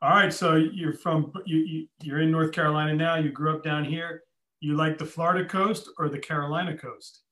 all 0.00 0.10
right. 0.10 0.32
So 0.32 0.56
you're 0.56 0.94
from 0.94 1.32
you, 1.44 1.58
you 1.58 1.88
you're 2.02 2.20
in 2.20 2.30
North 2.30 2.52
Carolina 2.52 2.94
now. 2.94 3.16
You 3.16 3.30
grew 3.30 3.54
up 3.54 3.62
down 3.62 3.84
here. 3.84 4.22
You 4.60 4.76
like 4.76 4.96
the 4.96 5.06
Florida 5.06 5.46
coast 5.46 5.90
or 5.98 6.08
the 6.08 6.18
Carolina 6.18 6.76
coast? 6.76 7.24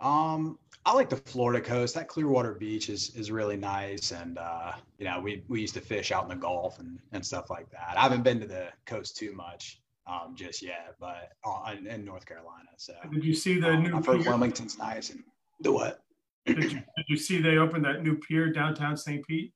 um, 0.00 0.58
I 0.86 0.92
like 0.92 1.10
the 1.10 1.16
Florida 1.16 1.60
coast. 1.60 1.96
That 1.96 2.06
Clearwater 2.06 2.54
Beach 2.54 2.88
is 2.88 3.14
is 3.16 3.32
really 3.32 3.56
nice, 3.56 4.12
and 4.12 4.38
uh, 4.38 4.72
you 4.98 5.04
know, 5.04 5.20
we 5.20 5.42
we 5.48 5.60
used 5.60 5.74
to 5.74 5.80
fish 5.80 6.12
out 6.12 6.22
in 6.22 6.28
the 6.28 6.36
Gulf 6.36 6.78
and 6.78 7.00
and 7.10 7.26
stuff 7.26 7.50
like 7.50 7.68
that. 7.72 7.94
I 7.96 8.02
haven't 8.02 8.22
been 8.22 8.38
to 8.38 8.46
the 8.46 8.68
coast 8.86 9.16
too 9.16 9.32
much 9.32 9.80
um, 10.06 10.36
just 10.36 10.62
yet, 10.62 10.94
but 11.00 11.32
uh, 11.44 11.74
in, 11.88 12.04
North 12.04 12.24
Carolina. 12.24 12.68
So 12.76 12.94
Did 13.12 13.24
you 13.24 13.34
see 13.34 13.58
the 13.58 13.70
um, 13.70 13.82
new 13.82 13.96
I've 13.96 14.06
heard 14.06 14.22
pier? 14.22 14.30
Wilmington's 14.30 14.78
nice 14.78 15.10
and 15.10 15.24
the 15.60 15.72
what? 15.72 16.04
Did 16.46 16.62
you, 16.62 16.70
did 16.96 17.06
you 17.08 17.16
see 17.16 17.40
they 17.40 17.58
opened 17.58 17.84
that 17.84 18.04
new 18.04 18.16
pier 18.16 18.52
downtown 18.52 18.96
St. 18.96 19.26
Pete? 19.26 19.52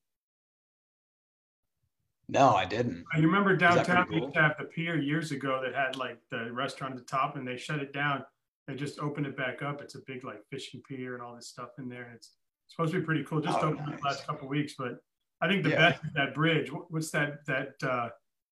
No, 2.29 2.51
I 2.51 2.65
didn't. 2.65 3.05
You 3.17 3.23
remember 3.23 3.57
downtown 3.57 4.07
they 4.09 4.17
cool? 4.17 4.25
used 4.25 4.35
to 4.35 4.43
have 4.43 4.57
the 4.59 4.65
pier 4.65 4.97
years 4.97 5.31
ago 5.31 5.61
that 5.63 5.75
had 5.75 5.97
like 5.97 6.19
the 6.31 6.51
restaurant 6.53 6.95
at 6.95 6.99
the 6.99 7.05
top, 7.05 7.37
and 7.37 7.47
they 7.47 7.57
shut 7.57 7.79
it 7.79 7.93
down. 7.93 8.25
They 8.71 8.77
just 8.77 9.01
opened 9.01 9.27
it 9.27 9.37
back 9.37 9.63
up. 9.63 9.83
It's 9.83 9.97
a 9.97 10.01
big 10.07 10.23
like 10.23 10.45
fishing 10.49 10.81
pier 10.89 11.15
and 11.15 11.23
all 11.23 11.35
this 11.35 11.49
stuff 11.49 11.71
in 11.79 11.89
there. 11.89 12.13
It's 12.15 12.35
supposed 12.69 12.93
to 12.93 13.01
be 13.01 13.05
pretty 13.05 13.25
cool. 13.25 13.41
Just 13.41 13.59
Oh, 13.61 13.69
opened 13.73 13.99
the 13.99 14.03
last 14.05 14.25
couple 14.27 14.47
weeks, 14.49 14.75
but 14.79 14.99
I 15.41 15.49
think 15.49 15.65
the 15.65 15.71
Yeah. 15.71 15.91
best 15.91 16.05
is 16.05 16.13
that 16.15 16.35
bridge. 16.35 16.71
What's 16.89 17.11
that? 17.11 17.45
That 17.47 17.75
uh, 17.83 18.11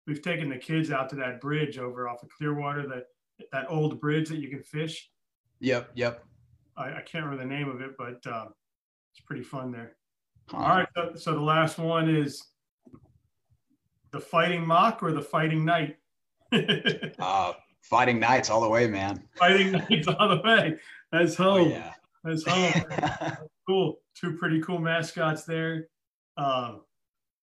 we've 0.08 0.21
taken 0.21 0.50
the 0.50 0.58
kids 0.58 0.91
out 0.91 1.08
to 1.12 1.15
that 1.17 1.39
bridge 1.39 1.78
over 1.78 2.10
off 2.10 2.24
of 2.24 2.30
Clearwater. 2.38 2.88
That 2.88 3.06
that 3.54 3.67
old 3.69 4.02
bridge 4.02 4.28
that 4.30 4.39
you 4.39 4.50
can 4.50 4.62
fish. 4.63 5.10
Yep, 5.62 5.91
yep. 5.95 6.26
I, 6.76 6.95
I 6.97 7.02
can't 7.02 7.24
remember 7.24 7.38
the 7.38 7.50
name 7.50 7.69
of 7.69 7.80
it, 7.82 7.91
but 7.97 8.26
um, 8.28 8.50
it's 9.13 9.21
pretty 9.26 9.43
fun 9.43 9.71
there. 9.71 9.95
Huh. 10.50 10.58
All 10.58 10.69
right. 10.76 10.88
So, 10.93 11.12
so 11.15 11.34
the 11.36 11.39
last 11.41 11.78
one 11.78 12.10
is 12.13 12.45
the 14.12 14.19
fighting 14.19 14.65
Moc 14.67 15.02
or 15.02 15.13
the 15.13 15.21
fighting 15.21 15.63
knight. 15.63 15.95
Uh, 17.17 17.54
fighting 17.82 18.20
knights 18.20 18.50
all 18.50 18.62
the 18.62 18.70
way, 18.70 18.88
man. 18.88 19.24
fighting 19.38 19.72
knights 19.72 20.08
all 20.08 20.30
the 20.30 20.41
way. 20.44 20.78
That's 21.12 21.39
Oh 21.39 21.58
home. 21.58 21.70
yeah. 21.72 21.94
That's 22.24 22.46
home. 22.48 23.38
cool. 23.67 24.00
Two 24.15 24.38
pretty 24.38 24.62
cool 24.62 24.80
mascots 24.80 25.44
there. 25.44 25.88
Um, 26.38 26.82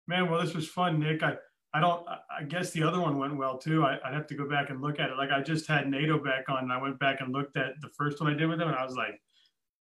man, 0.07 0.29
well, 0.29 0.41
this 0.41 0.53
was 0.53 0.67
fun, 0.67 0.99
Nick. 0.99 1.23
I 1.23 1.35
I 1.73 1.79
don't. 1.79 2.05
I 2.07 2.43
guess 2.43 2.71
the 2.71 2.83
other 2.83 2.99
one 2.99 3.17
went 3.19 3.37
well 3.37 3.57
too. 3.57 3.83
I, 3.83 3.99
would 4.03 4.13
have 4.13 4.27
to 4.27 4.35
go 4.35 4.49
back 4.49 4.69
and 4.71 4.81
look 4.81 4.99
at 4.99 5.09
it. 5.11 5.17
Like 5.17 5.31
I 5.31 5.41
just 5.41 5.67
had 5.67 5.87
NATO 5.87 6.17
back 6.23 6.49
on, 6.49 6.63
and 6.63 6.73
I 6.73 6.81
went 6.81 6.99
back 6.99 7.21
and 7.21 7.31
looked 7.31 7.57
at 7.57 7.73
the 7.81 7.89
first 7.89 8.19
one 8.19 8.33
I 8.33 8.35
did 8.35 8.47
with 8.47 8.59
him, 8.59 8.69
and 8.69 8.77
I 8.77 8.83
was 8.83 8.95
like, 8.95 9.21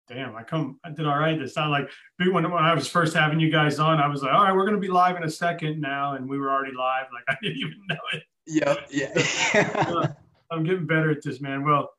"Damn, 0.08 0.34
I 0.34 0.42
come, 0.42 0.80
I 0.84 0.90
did 0.90 1.06
all 1.06 1.18
right." 1.18 1.40
It's 1.40 1.54
not 1.54 1.70
like 1.70 1.88
when 2.18 2.50
when 2.50 2.64
I 2.64 2.74
was 2.74 2.88
first 2.88 3.14
having 3.14 3.38
you 3.38 3.50
guys 3.52 3.78
on, 3.78 4.00
I 4.00 4.08
was 4.08 4.22
like, 4.22 4.32
"All 4.32 4.42
right, 4.42 4.54
we're 4.54 4.66
gonna 4.66 4.78
be 4.78 4.88
live 4.88 5.16
in 5.16 5.22
a 5.22 5.30
second 5.30 5.80
now," 5.80 6.14
and 6.14 6.28
we 6.28 6.38
were 6.38 6.50
already 6.50 6.74
live. 6.74 7.06
Like 7.12 7.24
I 7.28 7.36
didn't 7.40 7.58
even 7.58 7.78
know 7.88 7.96
it. 8.14 8.22
Yep. 8.48 8.88
Yeah. 8.90 10.12
I'm 10.50 10.64
getting 10.64 10.86
better 10.86 11.10
at 11.10 11.22
this, 11.22 11.40
man. 11.40 11.64
Well, 11.64 11.90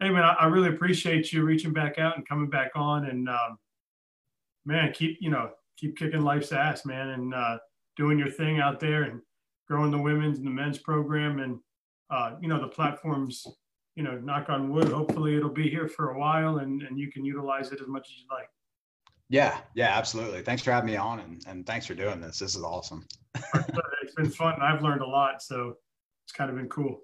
hey, 0.00 0.10
man, 0.10 0.24
I, 0.24 0.32
I, 0.40 0.46
really 0.46 0.68
appreciate 0.68 1.32
you 1.32 1.44
reaching 1.44 1.72
back 1.72 1.98
out 1.98 2.16
and 2.16 2.28
coming 2.28 2.50
back 2.50 2.72
on, 2.74 3.06
and 3.06 3.28
um, 3.28 3.58
man, 4.64 4.92
keep 4.92 5.18
you 5.20 5.30
know 5.30 5.50
keep 5.76 5.96
kicking 5.96 6.22
life's 6.22 6.52
ass, 6.52 6.84
man, 6.84 7.10
and 7.10 7.34
uh, 7.34 7.58
doing 7.96 8.18
your 8.18 8.30
thing 8.30 8.60
out 8.60 8.80
there 8.80 9.04
and 9.04 9.20
growing 9.68 9.90
the 9.90 9.98
women's 9.98 10.38
and 10.38 10.46
the 10.46 10.50
men's 10.50 10.78
program 10.78 11.40
and 11.40 11.58
uh, 12.10 12.36
you 12.40 12.48
know 12.48 12.60
the 12.60 12.68
platforms 12.68 13.46
you 13.96 14.02
know 14.02 14.18
knock 14.18 14.48
on 14.48 14.70
wood 14.70 14.88
hopefully 14.88 15.36
it'll 15.36 15.50
be 15.50 15.68
here 15.68 15.88
for 15.88 16.10
a 16.10 16.18
while 16.18 16.58
and, 16.58 16.82
and 16.82 16.98
you 16.98 17.10
can 17.10 17.24
utilize 17.24 17.72
it 17.72 17.80
as 17.80 17.88
much 17.88 18.08
as 18.08 18.18
you 18.18 18.26
like. 18.30 18.48
Yeah. 19.28 19.58
Yeah 19.74 19.96
absolutely. 19.96 20.42
Thanks 20.42 20.62
for 20.62 20.72
having 20.72 20.90
me 20.90 20.96
on 20.96 21.20
and, 21.20 21.42
and 21.46 21.66
thanks 21.66 21.86
for 21.86 21.94
doing 21.94 22.20
this. 22.20 22.38
This 22.38 22.54
is 22.54 22.62
awesome. 22.62 23.06
It's 24.02 24.14
been 24.16 24.30
fun. 24.30 24.60
I've 24.60 24.82
learned 24.82 25.00
a 25.00 25.06
lot 25.06 25.40
so 25.42 25.74
it's 26.24 26.32
kind 26.32 26.50
of 26.50 26.56
been 26.56 26.68
cool 26.68 27.00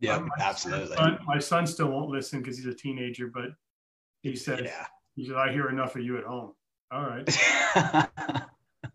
yeah 0.00 0.16
um, 0.16 0.30
absolutely 0.40 0.96
my 0.96 1.04
son, 1.04 1.18
my 1.26 1.38
son, 1.38 1.66
still 1.66 1.88
won't 1.88 2.10
listen 2.10 2.40
because 2.40 2.56
he's 2.56 2.66
a 2.66 2.74
teenager 2.74 3.28
but 3.32 3.46
he 4.22 4.36
says 4.36 4.60
yeah. 4.64 4.86
he 5.14 5.26
said 5.26 5.36
i 5.36 5.52
hear 5.52 5.68
enough 5.68 5.96
of 5.96 6.02
you 6.02 6.18
at 6.18 6.24
home 6.24 6.52
all 6.92 7.02
right 7.02 7.26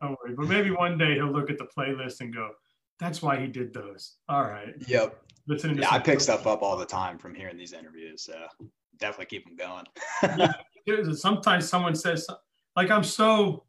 don't 0.01 0.17
worry 0.23 0.35
but 0.35 0.47
maybe 0.47 0.71
one 0.71 0.97
day 0.97 1.15
he'll 1.15 1.31
look 1.31 1.49
at 1.49 1.57
the 1.57 1.67
playlist 1.75 2.21
and 2.21 2.33
go 2.33 2.51
that's 3.01 3.21
why 3.21 3.37
he 3.37 3.47
did 3.47 3.73
those. 3.73 4.17
All 4.29 4.43
right. 4.43 4.75
Yep. 4.87 5.19
Listening 5.47 5.79
yeah, 5.79 5.87
I 5.89 5.97
pick 5.97 6.19
stuff 6.21 6.45
up 6.45 6.61
all 6.61 6.77
the 6.77 6.85
time 6.85 7.17
from 7.17 7.33
hearing 7.33 7.57
these 7.57 7.73
interviews. 7.73 8.21
So 8.21 8.35
definitely 8.99 9.25
keep 9.25 9.45
them 9.45 9.55
going. 9.55 9.85
yeah, 10.85 11.13
sometimes 11.13 11.67
someone 11.67 11.95
says, 11.95 12.27
like, 12.75 12.91
I'm 12.91 13.03
so, 13.03 13.63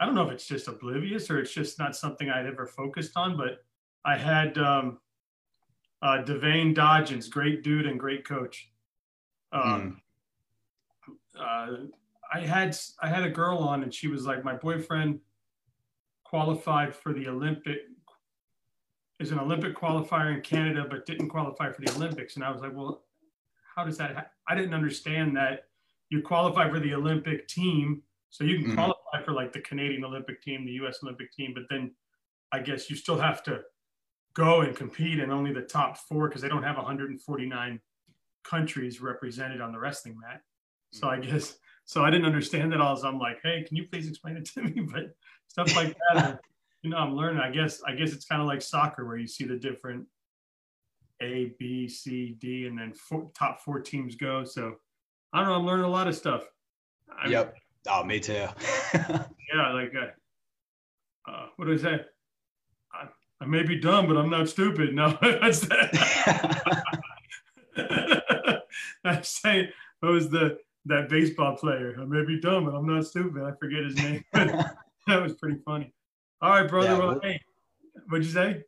I 0.00 0.04
don't 0.04 0.16
know 0.16 0.26
if 0.26 0.32
it's 0.32 0.48
just 0.48 0.66
oblivious 0.66 1.30
or 1.30 1.38
it's 1.38 1.54
just 1.54 1.78
not 1.78 1.94
something 1.94 2.28
I'd 2.28 2.44
ever 2.44 2.66
focused 2.66 3.12
on, 3.14 3.36
but 3.36 3.58
I 4.04 4.18
had 4.18 4.58
um, 4.58 4.98
uh, 6.02 6.22
Devane 6.24 6.74
Dodgens, 6.74 7.28
great 7.28 7.62
dude 7.62 7.86
and 7.86 7.98
great 7.98 8.26
coach. 8.26 8.70
Um, 9.52 10.00
mm. 11.08 11.14
uh, 11.38 11.86
I 12.32 12.40
had 12.40 12.76
I 13.02 13.08
had 13.08 13.24
a 13.24 13.30
girl 13.30 13.58
on, 13.58 13.82
and 13.82 13.92
she 13.92 14.08
was 14.08 14.26
like, 14.26 14.44
my 14.44 14.54
boyfriend 14.54 15.20
qualified 16.24 16.94
for 16.94 17.12
the 17.12 17.28
Olympic 17.28 17.80
is 19.18 19.32
an 19.32 19.38
Olympic 19.38 19.76
qualifier 19.76 20.34
in 20.34 20.40
Canada, 20.40 20.86
but 20.88 21.04
didn't 21.04 21.28
qualify 21.28 21.70
for 21.70 21.82
the 21.82 21.92
Olympics. 21.92 22.36
And 22.36 22.44
I 22.44 22.50
was 22.50 22.62
like, 22.62 22.74
well, 22.74 23.02
how 23.76 23.84
does 23.84 23.98
that? 23.98 24.14
Ha-? 24.14 24.26
I 24.48 24.54
didn't 24.54 24.74
understand 24.74 25.36
that 25.36 25.64
you 26.08 26.22
qualify 26.22 26.70
for 26.70 26.80
the 26.80 26.94
Olympic 26.94 27.46
team, 27.46 28.02
so 28.30 28.44
you 28.44 28.56
can 28.58 28.66
mm-hmm. 28.66 28.74
qualify 28.74 29.24
for 29.24 29.32
like 29.32 29.52
the 29.52 29.60
Canadian 29.60 30.04
Olympic 30.04 30.42
team, 30.42 30.64
the 30.64 30.72
U.S. 30.72 31.00
Olympic 31.02 31.32
team, 31.32 31.52
but 31.54 31.64
then 31.68 31.90
I 32.52 32.60
guess 32.60 32.88
you 32.88 32.96
still 32.96 33.18
have 33.18 33.42
to 33.44 33.60
go 34.34 34.60
and 34.60 34.76
compete 34.76 35.18
in 35.18 35.30
only 35.30 35.52
the 35.52 35.62
top 35.62 35.98
four 35.98 36.28
because 36.28 36.42
they 36.42 36.48
don't 36.48 36.62
have 36.62 36.76
149 36.76 37.80
countries 38.44 39.00
represented 39.00 39.60
on 39.60 39.72
the 39.72 39.78
wrestling 39.78 40.18
mat. 40.20 40.42
So 40.92 41.08
I 41.08 41.18
guess 41.18 41.56
so 41.84 42.04
I 42.04 42.10
didn't 42.10 42.26
understand 42.26 42.72
it 42.72 42.80
all. 42.80 42.96
So 42.96 43.08
I'm 43.08 43.18
like, 43.18 43.38
hey, 43.42 43.64
can 43.66 43.76
you 43.76 43.86
please 43.90 44.08
explain 44.08 44.36
it 44.36 44.44
to 44.54 44.62
me? 44.62 44.80
But 44.92 45.14
stuff 45.48 45.74
like 45.76 45.96
that 46.14 46.40
you 46.82 46.90
know, 46.90 46.96
I'm 46.96 47.14
learning. 47.14 47.40
I 47.40 47.50
guess 47.50 47.82
I 47.86 47.94
guess 47.94 48.12
it's 48.12 48.24
kind 48.24 48.40
of 48.40 48.48
like 48.48 48.62
soccer 48.62 49.04
where 49.06 49.16
you 49.16 49.26
see 49.26 49.44
the 49.44 49.56
different 49.56 50.06
A, 51.20 51.54
B, 51.58 51.88
C, 51.88 52.36
D, 52.38 52.66
and 52.66 52.78
then 52.78 52.92
four, 52.94 53.30
top 53.34 53.60
four 53.60 53.80
teams 53.80 54.14
go. 54.14 54.44
So 54.44 54.76
I 55.32 55.40
don't 55.40 55.48
know. 55.48 55.56
I'm 55.56 55.66
learning 55.66 55.84
a 55.84 55.90
lot 55.90 56.08
of 56.08 56.16
stuff. 56.16 56.44
I 57.22 57.28
yep. 57.28 57.56
oh, 57.88 58.04
me 58.04 58.20
too. 58.20 58.32
yeah, 58.94 59.72
like 59.72 59.92
uh, 59.94 61.30
uh, 61.30 61.46
what 61.56 61.66
do 61.66 61.74
I 61.74 61.76
say? 61.76 62.00
I, 63.40 63.44
I, 63.44 63.46
may 63.46 63.62
be 63.62 63.78
dumb, 63.78 64.06
but 64.06 64.16
I'm 64.16 64.30
not 64.30 64.48
stupid. 64.48 64.94
No, 64.94 65.16
that's 65.22 65.60
that. 65.60 66.82
I'm 69.04 69.22
saying 69.22 69.68
what 70.00 70.12
was 70.12 70.30
the 70.30 70.58
that 70.86 71.08
baseball 71.08 71.56
player? 71.56 71.96
I 72.00 72.04
may 72.04 72.24
be 72.24 72.40
dumb, 72.40 72.64
but 72.64 72.74
I'm 72.74 72.86
not 72.86 73.06
stupid. 73.06 73.42
I 73.42 73.52
forget 73.52 73.84
his 73.84 73.96
name. 73.96 74.24
that 74.32 74.76
was 75.22 75.34
pretty 75.34 75.58
funny. 75.64 75.92
All 76.40 76.50
right, 76.50 76.68
brother. 76.68 76.88
Yeah, 76.88 76.98
well, 76.98 77.08
we'll, 77.08 77.20
hey, 77.20 77.40
what'd 78.08 78.26
you 78.26 78.32
say? 78.32 78.64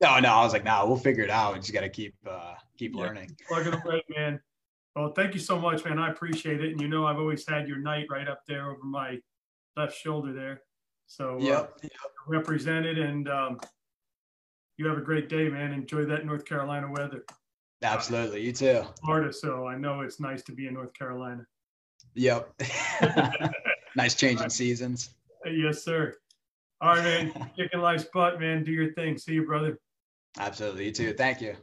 No, 0.00 0.18
no, 0.18 0.28
I 0.28 0.42
was 0.42 0.52
like, 0.52 0.64
no, 0.64 0.72
nah, 0.72 0.86
we'll 0.86 0.96
figure 0.96 1.24
it 1.24 1.30
out. 1.30 1.54
We 1.54 1.60
just 1.60 1.72
got 1.72 1.80
to 1.80 1.88
keep 1.88 2.14
uh, 2.28 2.54
keep 2.76 2.94
yeah, 2.94 3.00
learning. 3.00 3.36
Plug 3.48 3.66
it 3.66 3.74
away, 3.74 4.02
man. 4.14 4.40
Well, 4.94 5.12
thank 5.12 5.34
you 5.34 5.40
so 5.40 5.58
much, 5.58 5.84
man. 5.84 5.98
I 5.98 6.10
appreciate 6.10 6.64
it. 6.64 6.72
And 6.72 6.80
you 6.80 6.88
know, 6.88 7.06
I've 7.06 7.18
always 7.18 7.46
had 7.46 7.68
your 7.68 7.78
knight 7.78 8.06
right 8.10 8.28
up 8.28 8.40
there 8.48 8.70
over 8.70 8.82
my 8.82 9.18
left 9.76 9.96
shoulder 9.96 10.32
there. 10.32 10.62
So, 11.06 11.36
yep, 11.38 11.74
uh, 11.76 11.78
yep. 11.82 11.92
represented. 12.26 12.98
And 12.98 13.28
um, 13.28 13.60
you 14.78 14.86
have 14.86 14.98
a 14.98 15.02
great 15.02 15.28
day, 15.28 15.48
man. 15.48 15.72
Enjoy 15.72 16.04
that 16.04 16.26
North 16.26 16.44
Carolina 16.44 16.90
weather. 16.90 17.24
Absolutely. 17.82 18.42
You 18.42 18.52
too. 18.52 18.82
Florida. 19.04 19.32
So 19.32 19.66
I 19.66 19.76
know 19.76 20.00
it's 20.00 20.20
nice 20.20 20.42
to 20.44 20.52
be 20.52 20.66
in 20.66 20.74
North 20.74 20.92
Carolina. 20.94 21.46
Yep. 22.14 22.62
nice 23.96 24.14
change 24.14 24.40
in 24.40 24.50
seasons. 24.50 25.10
Yes, 25.44 25.84
sir. 25.84 26.14
All 26.80 26.94
right, 26.94 27.04
man. 27.04 27.50
Kicking 27.56 27.80
life's 27.80 28.06
butt, 28.12 28.40
man. 28.40 28.64
Do 28.64 28.72
your 28.72 28.92
thing. 28.94 29.18
See 29.18 29.34
you, 29.34 29.46
brother. 29.46 29.78
Absolutely. 30.38 30.86
You 30.86 30.92
too. 30.92 31.12
Thank 31.14 31.40
you. 31.40 31.56